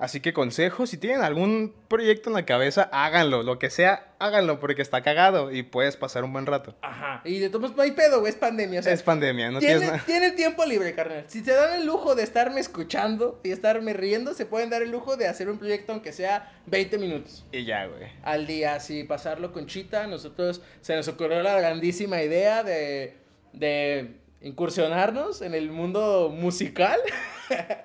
Así 0.00 0.18
que 0.18 0.32
consejo, 0.32 0.86
si 0.88 0.98
tienen 0.98 1.22
algún 1.22 1.72
proyecto 1.86 2.28
en 2.28 2.34
la 2.34 2.44
cabeza, 2.44 2.88
háganlo, 2.92 3.44
lo 3.44 3.60
que 3.60 3.70
sea, 3.70 4.12
háganlo 4.18 4.58
porque 4.58 4.82
está 4.82 5.02
cagado 5.02 5.52
y 5.52 5.62
puedes 5.62 5.96
pasar 5.96 6.24
un 6.24 6.32
buen 6.32 6.46
rato. 6.46 6.74
Ajá. 6.82 7.20
Y 7.24 7.38
de 7.38 7.48
todos 7.48 7.76
no 7.76 7.82
hay 7.82 7.92
pedo, 7.92 8.18
güey, 8.18 8.32
es 8.32 8.38
pandemia. 8.38 8.80
O 8.80 8.82
sea, 8.82 8.92
es 8.92 9.04
pandemia, 9.04 9.52
no 9.52 9.60
tiene, 9.60 9.78
tienes 9.78 10.04
tiene 10.04 10.26
el 10.26 10.34
tiempo 10.34 10.64
libre, 10.64 10.94
carnal. 10.96 11.24
Si 11.28 11.44
se 11.44 11.52
dan 11.52 11.78
el 11.78 11.86
lujo 11.86 12.16
de 12.16 12.24
estarme 12.24 12.58
escuchando 12.58 13.40
y 13.44 13.52
estarme 13.52 13.92
riendo, 13.92 14.34
se 14.34 14.46
pueden 14.46 14.68
dar 14.68 14.82
el 14.82 14.90
lujo 14.90 15.16
de 15.16 15.28
hacer 15.28 15.48
un 15.48 15.58
proyecto 15.58 15.92
aunque 15.92 16.12
sea 16.12 16.52
20 16.66 16.98
minutos 16.98 17.46
Y 17.52 17.64
ya, 17.64 17.86
güey. 17.86 18.10
al 18.24 18.48
día, 18.48 18.74
así 18.74 19.04
pasarlo 19.04 19.52
con 19.52 19.66
Chita. 19.66 20.08
Nosotros 20.08 20.60
se 20.80 20.96
nos 20.96 21.06
ocurrió 21.06 21.40
la 21.40 21.56
grandísima 21.60 22.20
idea 22.20 22.64
de, 22.64 23.16
de 23.52 24.16
incursionarnos 24.44 25.42
en 25.42 25.54
el 25.54 25.70
mundo 25.70 26.30
musical. 26.34 27.00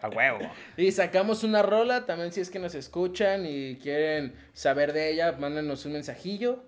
A 0.01 0.09
huevo. 0.09 0.39
Y 0.77 0.91
sacamos 0.91 1.43
una 1.43 1.61
rola, 1.63 2.05
también 2.05 2.31
si 2.31 2.41
es 2.41 2.49
que 2.49 2.59
nos 2.59 2.75
escuchan 2.75 3.45
y 3.45 3.77
quieren 3.77 4.33
saber 4.53 4.93
de 4.93 5.11
ella, 5.11 5.33
mándenos 5.39 5.85
un 5.85 5.93
mensajillo. 5.93 6.63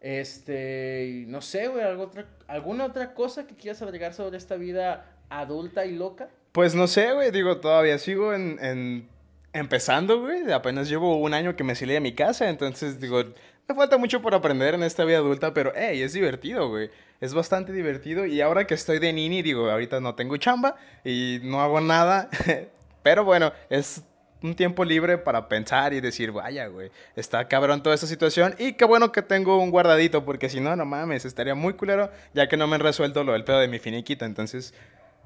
Este, 0.00 1.24
no 1.28 1.40
sé, 1.42 1.68
güey, 1.68 1.82
¿algo 1.84 2.04
otra- 2.04 2.26
¿alguna 2.46 2.84
otra 2.86 3.14
cosa 3.14 3.46
que 3.46 3.54
quieras 3.54 3.82
agregar 3.82 4.14
sobre 4.14 4.36
esta 4.38 4.56
vida 4.56 5.16
adulta 5.28 5.84
y 5.86 5.92
loca? 5.96 6.28
Pues 6.52 6.74
no 6.74 6.86
sé, 6.86 7.12
güey, 7.12 7.30
digo, 7.30 7.58
todavía 7.58 7.98
sigo 7.98 8.32
en, 8.34 8.58
en- 8.62 9.08
empezando, 9.52 10.20
güey. 10.20 10.50
Apenas 10.52 10.88
llevo 10.88 11.16
un 11.18 11.34
año 11.34 11.56
que 11.56 11.64
me 11.64 11.74
salí 11.74 11.92
de 11.94 12.00
mi 12.00 12.14
casa, 12.14 12.48
entonces 12.48 13.00
digo, 13.00 13.22
me 13.68 13.74
falta 13.74 13.98
mucho 13.98 14.22
por 14.22 14.34
aprender 14.34 14.74
en 14.74 14.82
esta 14.82 15.04
vida 15.04 15.18
adulta, 15.18 15.52
pero 15.52 15.72
hey, 15.74 16.00
es 16.02 16.12
divertido, 16.12 16.68
güey. 16.68 16.90
Es 17.20 17.34
bastante 17.34 17.72
divertido 17.72 18.26
y 18.26 18.40
ahora 18.40 18.66
que 18.66 18.74
estoy 18.74 18.98
de 18.98 19.12
nini, 19.12 19.42
digo, 19.42 19.70
ahorita 19.70 20.00
no 20.00 20.14
tengo 20.14 20.36
chamba 20.36 20.76
y 21.04 21.40
no 21.42 21.60
hago 21.60 21.80
nada, 21.80 22.28
pero 23.02 23.24
bueno, 23.24 23.52
es 23.70 24.02
un 24.42 24.54
tiempo 24.54 24.84
libre 24.84 25.18
para 25.18 25.48
pensar 25.48 25.94
y 25.94 26.00
decir, 26.00 26.30
vaya, 26.30 26.66
güey, 26.66 26.90
está 27.16 27.48
cabrón 27.48 27.82
toda 27.82 27.94
esta 27.94 28.06
situación 28.06 28.54
y 28.58 28.74
qué 28.74 28.84
bueno 28.84 29.10
que 29.10 29.22
tengo 29.22 29.58
un 29.58 29.70
guardadito 29.70 30.24
porque 30.24 30.48
si 30.48 30.60
no, 30.60 30.76
no 30.76 30.84
mames, 30.84 31.24
estaría 31.24 31.54
muy 31.54 31.72
culero 31.72 32.10
ya 32.34 32.48
que 32.48 32.56
no 32.56 32.66
me 32.66 32.76
han 32.76 32.82
resuelto 32.82 33.24
lo 33.24 33.32
del 33.32 33.44
pedo 33.44 33.58
de 33.58 33.68
mi 33.68 33.78
finiquita, 33.78 34.26
entonces... 34.26 34.74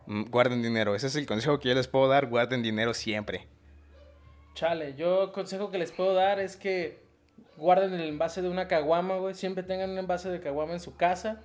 Mm, 0.07 0.31
Guarden 0.31 0.63
dinero, 0.63 0.95
ese 0.95 1.09
es 1.09 1.17
el 1.17 1.27
consejo 1.27 1.61
que 1.61 1.69
yo 1.69 1.75
les 1.75 1.87
puedo 1.87 2.09
dar, 2.09 2.27
guarden 2.27 2.63
dinero 2.63 2.95
siempre. 2.95 3.47
Chale, 4.55 4.95
yo 4.97 5.31
consejo 5.33 5.71
que 5.71 5.79
les 5.79 5.93
puedo 5.93 6.15
dar 6.15 6.41
es 6.41 6.57
que 6.57 7.10
guarden 7.57 7.95
el 7.95 8.09
envase 8.09 8.43
de 8.43 8.49
una 8.49 8.69
caguama, 8.69 9.17
güey. 9.17 9.35
Siempre 9.35 9.63
tengan 9.63 9.91
un 9.91 9.99
envase 9.99 10.29
de 10.29 10.41
caguama 10.41 10.73
en 10.75 10.81
su 10.81 10.97
casa. 10.97 11.41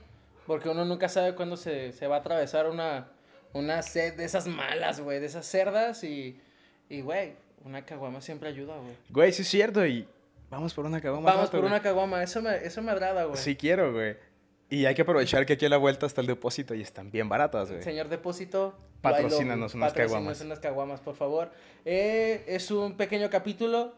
Porque 0.48 0.70
uno 0.70 0.86
nunca 0.86 1.10
sabe 1.10 1.34
cuándo 1.36 1.58
se, 1.58 1.92
se 1.92 2.08
va 2.08 2.18
a 2.18 2.20
atravesar 2.20 2.70
una, 2.70 3.08
una 3.54 3.82
sed 3.82 4.16
de 4.16 4.25
esas 4.25 4.48
malas, 4.48 5.00
güey. 5.00 5.20
De 5.20 5.25
esas 5.25 5.46
cerdas. 5.48 6.04
Y, 6.04 6.40
y, 6.90 7.02
güey, 7.02 7.34
una 7.64 7.84
caguama 7.84 8.22
siempre 8.22 8.50
ayuda, 8.50 8.78
güey. 8.78 8.96
Güey, 9.10 9.34
sí 9.34 9.42
es 9.42 9.48
cierto 9.48 9.86
y 9.86 10.08
vamos 10.52 10.74
por 10.74 10.86
una 10.86 11.02
caguama. 11.02 11.25
Vamos 11.25 11.42
rato, 11.46 11.52
por 11.52 11.62
güey. 11.62 11.72
una 11.72 11.82
caguama. 11.82 12.22
Eso 12.22 12.42
me, 12.42 12.56
eso 12.58 12.82
me 12.84 12.92
agrada, 12.92 13.24
güey. 13.25 13.38
Sí 13.38 13.56
quiero, 13.56 13.92
güey. 13.92 14.18
Y 14.70 14.86
hay 14.86 14.96
que 14.96 15.04
aprovechar 15.04 15.46
que 15.46 15.54
aquí 15.54 15.66
a 15.66 15.70
la 15.70 15.78
vuelta 15.78 16.06
está 16.06 16.22
el 16.22 16.28
depósito 16.28 16.74
y 16.74 16.82
están 16.82 17.12
bien 17.12 17.30
baratas, 17.30 17.70
güey. 17.70 17.84
Señor 17.84 18.10
Depósito, 18.10 18.75
Patrocínanos 19.02 19.75
unas 19.75 19.90
patrocínanos 19.92 19.94
caguamas. 19.94 20.42
unas 20.42 20.60
caguamas, 20.60 21.00
por 21.02 21.16
favor. 21.16 21.52
Eh, 21.86 22.44
es 22.48 22.72
un 22.72 22.98
pequeño 22.98 23.30
capítulo. 23.30 23.94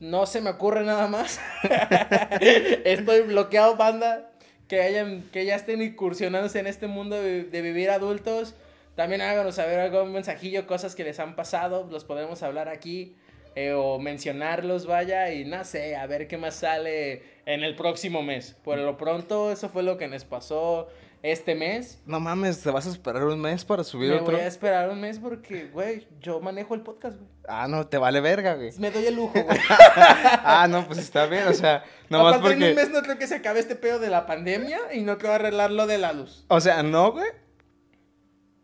No 0.00 0.26
se 0.26 0.40
me 0.40 0.50
ocurre 0.50 0.84
nada 0.84 1.08
más. 1.08 1.40
Estoy 2.84 3.22
bloqueado, 3.22 3.76
banda. 3.76 4.30
Que, 4.68 4.82
hayan, 4.82 5.22
que 5.32 5.44
ya 5.46 5.56
estén 5.56 5.82
incursionándose 5.82 6.58
en 6.60 6.66
este 6.66 6.86
mundo 6.86 7.16
de, 7.16 7.62
vivir 7.62 7.90
adultos. 7.90 8.54
También 8.94 9.22
háganos 9.22 9.56
saber 9.56 9.80
algún 9.80 10.12
mensajillo, 10.12 10.66
cosas 10.66 10.94
que 10.94 11.04
les 11.04 11.18
han 11.20 11.36
pasado. 11.36 11.88
Los 11.90 12.04
podemos 12.04 12.42
hablar 12.42 12.68
aquí. 12.68 13.16
eh, 13.54 13.72
o 13.72 13.98
mencionarlos, 13.98 14.86
vaya. 14.86 15.32
Y 15.32 15.44
no 15.44 15.64
sé, 15.64 15.96
a 15.96 16.06
ver 16.06 16.28
qué 16.28 16.36
más 16.36 16.54
sale 16.56 17.22
en 17.46 17.64
el 17.64 17.74
próximo 17.74 18.22
mes. 18.22 18.56
Por 18.62 18.78
lo 18.78 18.96
pronto, 18.96 19.50
eso 19.50 19.68
fue 19.68 19.82
lo 19.82 19.98
que 19.98 20.06
nos 20.08 20.24
pasó 20.24 20.88
este 21.22 21.54
mes. 21.54 22.00
No 22.06 22.20
mames, 22.20 22.62
¿te 22.62 22.70
vas 22.70 22.86
a 22.86 22.90
esperar 22.90 23.24
un 23.24 23.40
mes 23.40 23.64
para 23.64 23.84
subir 23.84 24.10
Me 24.10 24.16
otro? 24.16 24.32
voy 24.32 24.42
a 24.42 24.46
esperar 24.46 24.88
un 24.90 25.00
mes 25.00 25.18
porque, 25.18 25.66
güey, 25.66 26.06
yo 26.20 26.40
manejo 26.40 26.74
el 26.74 26.82
podcast, 26.82 27.16
güey. 27.16 27.28
Ah, 27.48 27.66
no, 27.68 27.86
te 27.86 27.98
vale 27.98 28.20
verga, 28.20 28.54
güey. 28.54 28.70
Me 28.78 28.90
doy 28.90 29.06
el 29.06 29.16
lujo, 29.16 29.32
güey. 29.42 29.58
ah, 29.68 30.66
no, 30.68 30.86
pues 30.86 30.98
está 30.98 31.26
bien, 31.26 31.48
o 31.48 31.54
sea, 31.54 31.84
nomás 32.08 32.36
Aparte, 32.36 32.56
en 32.56 32.62
un 32.62 32.68
porque... 32.68 32.74
mes 32.74 32.90
no 32.90 33.02
creo 33.02 33.18
que 33.18 33.26
se 33.26 33.36
acabe 33.36 33.60
este 33.60 33.74
pedo 33.74 33.98
de 33.98 34.10
la 34.10 34.26
pandemia 34.26 34.78
y 34.92 35.00
no 35.02 35.18
creo 35.18 35.32
arreglar 35.32 35.70
lo 35.70 35.86
de 35.86 35.98
la 35.98 36.12
luz. 36.12 36.44
O 36.48 36.60
sea, 36.60 36.82
no, 36.82 37.12
güey. 37.12 37.28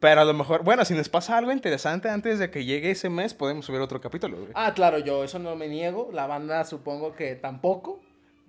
Pero 0.00 0.20
a 0.20 0.24
lo 0.26 0.34
mejor, 0.34 0.64
bueno, 0.64 0.84
si 0.84 0.92
nos 0.92 1.08
pasa 1.08 1.38
algo 1.38 1.50
interesante 1.50 2.10
antes 2.10 2.38
de 2.38 2.50
que 2.50 2.66
llegue 2.66 2.90
ese 2.90 3.08
mes, 3.08 3.32
podemos 3.32 3.64
subir 3.64 3.80
otro 3.80 4.02
capítulo, 4.02 4.36
güey. 4.36 4.50
Ah, 4.54 4.74
claro, 4.74 4.98
yo 4.98 5.24
eso 5.24 5.38
no 5.38 5.56
me 5.56 5.66
niego. 5.66 6.10
La 6.12 6.26
banda 6.26 6.64
supongo 6.64 7.14
que 7.14 7.36
tampoco. 7.36 8.02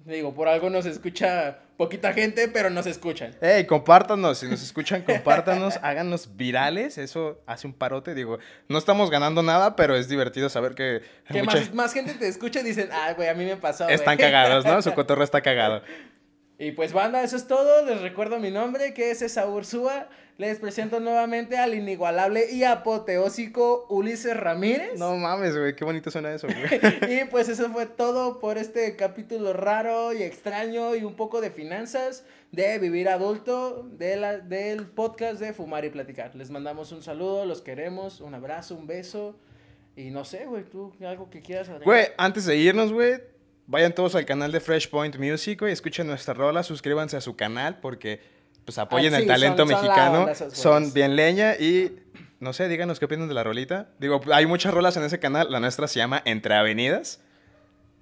Digo, 0.06 0.36
por 0.36 0.48
algo 0.48 0.70
nos 0.70 0.86
escucha 0.86 1.58
poquita 1.78 2.14
gente, 2.14 2.48
pero 2.48 2.70
nos 2.70 2.86
escuchan. 2.86 3.36
Ey, 3.42 3.66
compártanos, 3.66 4.38
si 4.38 4.48
nos 4.48 4.62
escuchan, 4.62 5.02
compártanos, 5.02 5.78
háganos 5.82 6.38
virales, 6.38 6.98
eso 7.00 7.42
hace 7.48 7.66
un 7.66 7.74
parote, 7.74 8.14
digo, 8.14 8.38
no 8.70 8.78
estamos 8.78 9.10
ganando 9.10 9.42
nada, 9.42 9.76
pero 9.76 9.96
es 9.96 10.08
divertido 10.08 10.48
saber 10.50 10.76
que, 10.76 11.02
Que 11.28 11.42
mucha- 11.42 11.58
más, 11.58 11.74
más 11.74 11.94
gente 11.94 12.14
te 12.14 12.28
escucha 12.28 12.60
y 12.60 12.64
dicen, 12.64 12.90
ah, 12.94 13.14
güey, 13.14 13.28
a 13.30 13.34
mí 13.34 13.46
me 13.46 13.58
pasó, 13.58 13.86
güey". 13.86 13.96
están 13.96 14.18
cagados, 14.18 14.64
¿no? 14.64 14.80
Su 14.84 14.94
cotorro 14.96 15.24
está 15.24 15.42
cagado. 15.42 15.82
Y 16.58 16.72
pues 16.72 16.94
banda, 16.94 17.24
eso 17.24 17.36
es 17.36 17.48
todo. 17.48 17.86
Les 17.86 18.02
recuerdo 18.02 18.40
mi 18.40 18.50
nombre, 18.50 18.94
que 18.94 19.12
es 19.12 19.22
Esaú 19.22 19.56
Ursúa. 19.56 20.08
Les 20.38 20.60
presento 20.60 21.00
nuevamente 21.00 21.58
al 21.58 21.74
inigualable 21.74 22.52
y 22.52 22.64
apoteósico 22.64 23.86
Ulises 23.90 24.36
Ramírez. 24.36 24.98
No 24.98 25.16
mames, 25.16 25.58
güey, 25.58 25.76
qué 25.76 25.86
bonito 25.86 26.12
suena 26.12 26.34
eso, 26.34 26.48
güey. 26.48 27.22
Y 27.22 27.26
pues 27.26 27.48
eso 27.48 27.70
fue 27.72 27.86
todo 27.86 28.40
por 28.40 28.58
este 28.58 28.98
capítulo 28.98 29.54
raro 29.54 30.12
y 30.14 30.24
extraño 30.24 30.96
y 30.96 31.04
un 31.04 31.16
poco 31.16 31.40
de 31.40 31.52
finanzas 31.52 32.26
de 32.52 32.80
Vivir 32.80 33.08
Adulto 33.08 33.84
de 33.94 34.18
la, 34.18 34.38
del 34.40 34.88
podcast 34.88 35.40
de 35.40 35.54
Fumar 35.54 35.86
y 35.86 35.90
Platicar. 35.90 36.36
Les 36.36 36.50
mandamos 36.50 36.92
un 36.92 37.02
saludo, 37.02 37.46
los 37.46 37.62
queremos, 37.62 38.20
un 38.20 38.34
abrazo, 38.34 38.76
un 38.76 38.88
beso. 38.88 39.38
Y 39.96 40.10
no 40.10 40.26
sé, 40.26 40.46
güey, 40.46 40.64
tú 40.66 40.94
algo 41.06 41.30
que 41.30 41.42
quieras 41.42 41.70
agregar? 41.70 41.86
Güey, 41.86 42.08
antes 42.18 42.46
de 42.46 42.58
irnos, 42.58 42.92
güey, 42.92 43.22
vayan 43.68 43.94
todos 43.94 44.16
al 44.16 44.26
canal 44.26 44.52
de 44.52 44.60
Fresh 44.60 44.90
Point 44.90 45.18
Music, 45.18 45.60
güey, 45.60 45.74
escuchen 45.74 46.08
nuestra 46.08 46.34
rola, 46.34 46.64
suscríbanse 46.64 47.18
a 47.18 47.22
su 47.22 47.36
canal 47.36 47.80
porque, 47.82 48.22
pues, 48.66 48.78
apoyen 48.78 49.14
Ah, 49.14 49.20
el 49.20 49.28
talento 49.28 49.66
son- 49.66 49.70
son 49.70 49.82
mexicano, 49.82 50.28
son 50.52 50.74
güeyes. 50.84 50.94
bien 50.94 51.16
leña 51.16 51.56
y, 51.56 52.00
no 52.40 52.54
sé, 52.54 52.68
díganos 52.68 53.00
qué 53.00 53.06
opinan 53.06 53.28
de 53.28 53.34
la 53.34 53.44
rolita. 53.44 53.90
Digo, 54.00 54.22
hay 54.32 54.46
muchas 54.46 54.74
rolas 54.74 54.98
en 54.98 55.04
ese 55.04 55.20
canal, 55.20 55.48
la 55.52 55.60
nuestra 55.60 55.88
se 55.88 55.98
llama 56.00 56.22
Entre 56.26 56.54
Avenidas. 56.56 57.22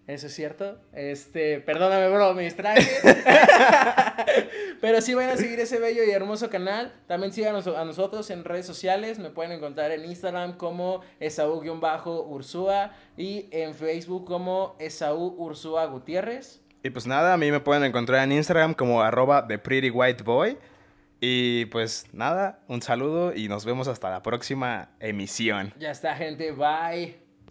Eso 0.05 0.27
es 0.27 0.33
cierto. 0.33 0.77
Este, 0.91 1.61
perdóname, 1.61 2.09
bro, 2.09 2.33
me 2.33 2.43
distraje. 2.43 2.85
Pero 4.81 4.99
sí 4.99 5.13
vayan 5.13 5.31
a 5.31 5.37
seguir 5.37 5.61
ese 5.61 5.79
bello 5.79 6.03
y 6.03 6.11
hermoso 6.11 6.49
canal. 6.49 6.91
También 7.07 7.31
síganos 7.31 7.65
a 7.67 7.85
nosotros 7.85 8.29
en 8.29 8.43
redes 8.43 8.65
sociales. 8.65 9.17
Me 9.17 9.29
pueden 9.29 9.53
encontrar 9.53 9.91
en 9.91 10.03
Instagram 10.03 10.57
como 10.57 11.01
Esaú-Ursúa 11.21 12.91
y 13.15 13.47
en 13.51 13.73
Facebook 13.73 14.25
como 14.25 14.75
Esaú 14.79 15.35
Ursúa 15.37 15.85
Gutiérrez. 15.85 16.59
Y 16.83 16.89
pues 16.89 17.07
nada, 17.07 17.33
a 17.33 17.37
mí 17.37 17.49
me 17.49 17.61
pueden 17.61 17.85
encontrar 17.85 18.25
en 18.25 18.33
Instagram 18.33 18.73
como 18.73 19.01
arroba 19.01 19.47
The 19.47 19.57
Pretty 19.57 19.89
White 19.89 20.23
Boy. 20.23 20.57
Y 21.21 21.65
pues 21.67 22.07
nada, 22.11 22.59
un 22.67 22.81
saludo 22.81 23.33
y 23.33 23.47
nos 23.47 23.63
vemos 23.63 23.87
hasta 23.87 24.09
la 24.09 24.21
próxima 24.21 24.89
emisión. 24.99 25.73
Ya 25.79 25.91
está, 25.91 26.13
gente. 26.13 26.51
Bye. 26.51 27.22